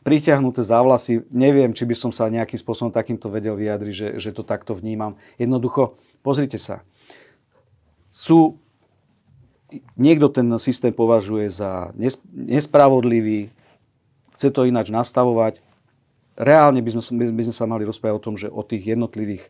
pritiahnuté 0.05 0.61
za 0.61 0.77
vlasy. 0.85 1.25
Neviem, 1.33 1.73
či 1.73 1.81
by 1.81 1.95
som 1.97 2.11
sa 2.13 2.29
nejakým 2.29 2.61
spôsobom 2.61 2.93
takýmto 2.93 3.25
vedel 3.33 3.57
vyjadriť, 3.57 3.93
že, 3.93 4.09
že 4.21 4.29
to 4.37 4.45
takto 4.45 4.77
vnímam. 4.77 5.17
Jednoducho, 5.41 5.97
pozrite 6.21 6.61
sa. 6.61 6.85
Sú, 8.13 8.61
niekto 9.97 10.29
ten 10.29 10.45
systém 10.61 10.93
považuje 10.93 11.49
za 11.49 11.89
nespravodlivý, 12.31 13.49
chce 14.37 14.53
to 14.53 14.69
ináč 14.69 14.93
nastavovať. 14.93 15.65
Reálne 16.37 16.85
by 16.85 17.01
sme, 17.01 17.33
by 17.33 17.43
sme 17.49 17.55
sa 17.55 17.65
mali 17.65 17.81
rozprávať 17.81 18.15
o 18.15 18.25
tom, 18.29 18.35
že 18.37 18.45
o 18.45 18.61
tých 18.61 18.93
jednotlivých 18.93 19.49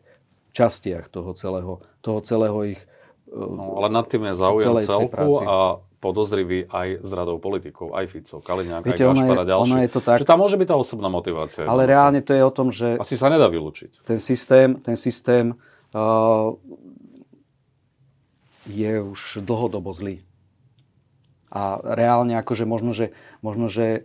častiach 0.56 1.12
toho 1.12 1.36
celého, 1.36 1.84
toho 2.00 2.24
celého 2.24 2.56
ich 2.64 2.80
No, 3.26 3.82
ale 3.82 3.90
nad 3.90 4.06
tým 4.06 4.22
je 4.30 4.38
záujem 4.38 4.70
celku 4.86 5.42
a 5.42 5.82
podozrivý 5.98 6.68
aj 6.68 7.00
z 7.02 7.10
radou 7.16 7.40
politikov, 7.40 7.96
aj 7.96 8.06
Fico, 8.12 8.38
Kaliňák, 8.44 8.84
Viete, 8.84 9.04
aj 9.04 9.16
Gašpar 9.16 9.38
a 9.40 9.46
ďalší. 9.48 9.72
je 9.88 9.92
to 9.92 10.00
tak, 10.04 10.18
že 10.20 10.28
tam 10.28 10.40
môže 10.44 10.56
byť 10.60 10.68
tá 10.68 10.76
osobná 10.76 11.08
motivácia. 11.08 11.64
Ale 11.64 11.88
reálne 11.88 12.20
to 12.20 12.36
je 12.36 12.42
o 12.44 12.52
tom, 12.52 12.68
že... 12.68 13.00
Asi 13.00 13.16
sa 13.16 13.32
nedá 13.32 13.48
vylúčiť. 13.48 14.04
Ten 14.04 14.20
systém, 14.20 14.76
ten 14.80 14.96
systém 15.00 15.56
uh, 15.96 16.52
je 18.68 18.92
už 19.00 19.40
dlhodobo 19.40 19.92
zlý. 19.96 20.20
A 21.48 21.80
reálne 21.80 22.36
akože 22.36 22.68
možno, 22.68 22.92
že, 22.92 23.16
možno, 23.40 23.66
že 23.72 24.04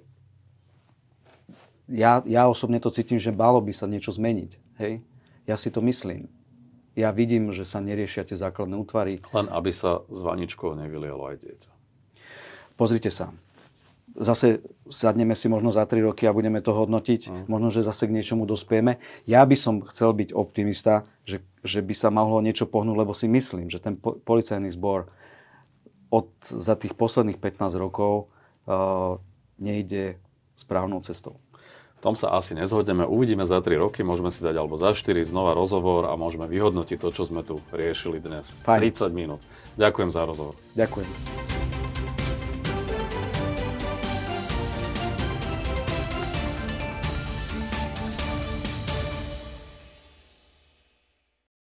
ja, 1.92 2.24
ja 2.24 2.48
osobne 2.48 2.80
to 2.80 2.88
cítim, 2.88 3.20
že 3.20 3.36
malo 3.36 3.60
by 3.60 3.76
sa 3.76 3.84
niečo 3.84 4.16
zmeniť. 4.16 4.52
Hej? 4.80 5.04
Ja 5.44 5.60
si 5.60 5.68
to 5.68 5.84
myslím 5.84 6.32
ja 6.96 7.10
vidím, 7.16 7.56
že 7.56 7.64
sa 7.64 7.80
neriešia 7.80 8.28
tie 8.28 8.36
základné 8.36 8.76
útvary. 8.76 9.24
Len 9.32 9.48
aby 9.48 9.72
sa 9.72 10.04
z 10.12 10.20
vaničkou 10.20 10.76
nevylialo 10.76 11.24
aj 11.32 11.38
dieťa. 11.40 11.71
Pozrite 12.82 13.14
sa. 13.14 13.30
Zase 14.18 14.66
sadneme 14.90 15.38
si 15.38 15.46
možno 15.46 15.70
za 15.70 15.86
3 15.86 16.02
roky 16.02 16.26
a 16.26 16.34
budeme 16.34 16.66
to 16.66 16.74
hodnotiť. 16.74 17.22
Mm. 17.30 17.44
Možno, 17.46 17.70
že 17.70 17.86
zase 17.86 18.10
k 18.10 18.16
niečomu 18.18 18.50
dospieme. 18.50 18.98
Ja 19.30 19.46
by 19.46 19.54
som 19.54 19.86
chcel 19.86 20.18
byť 20.18 20.34
optimista, 20.34 21.06
že, 21.22 21.46
že 21.62 21.86
by 21.86 21.94
sa 21.94 22.10
mohlo 22.10 22.42
niečo 22.42 22.66
pohnúť, 22.66 22.98
lebo 22.98 23.14
si 23.14 23.30
myslím, 23.30 23.70
že 23.70 23.78
ten 23.78 23.94
po, 24.02 24.18
policajný 24.18 24.74
zbor 24.74 25.14
od, 26.10 26.34
za 26.42 26.74
tých 26.74 26.98
posledných 26.98 27.38
15 27.38 27.78
rokov 27.78 28.34
uh, 28.66 29.22
nejde 29.62 30.18
správnou 30.58 31.06
cestou. 31.06 31.38
V 32.02 32.10
tom 32.10 32.18
sa 32.18 32.34
asi 32.34 32.58
nezhodneme. 32.58 33.06
Uvidíme 33.06 33.46
za 33.46 33.62
3 33.62 33.78
roky, 33.78 34.02
môžeme 34.02 34.34
si 34.34 34.42
dať 34.42 34.58
alebo 34.58 34.74
za 34.74 34.98
4 34.98 35.22
znova 35.22 35.54
rozhovor 35.54 36.10
a 36.10 36.18
môžeme 36.18 36.50
vyhodnotiť 36.50 36.98
to, 36.98 37.14
čo 37.14 37.30
sme 37.30 37.46
tu 37.46 37.62
riešili 37.70 38.18
dnes. 38.18 38.58
Fajn. 38.66 39.06
30 39.06 39.14
minút. 39.14 39.42
Ďakujem 39.78 40.10
za 40.10 40.26
rozhovor. 40.26 40.58
Ďakujem. 40.74 41.81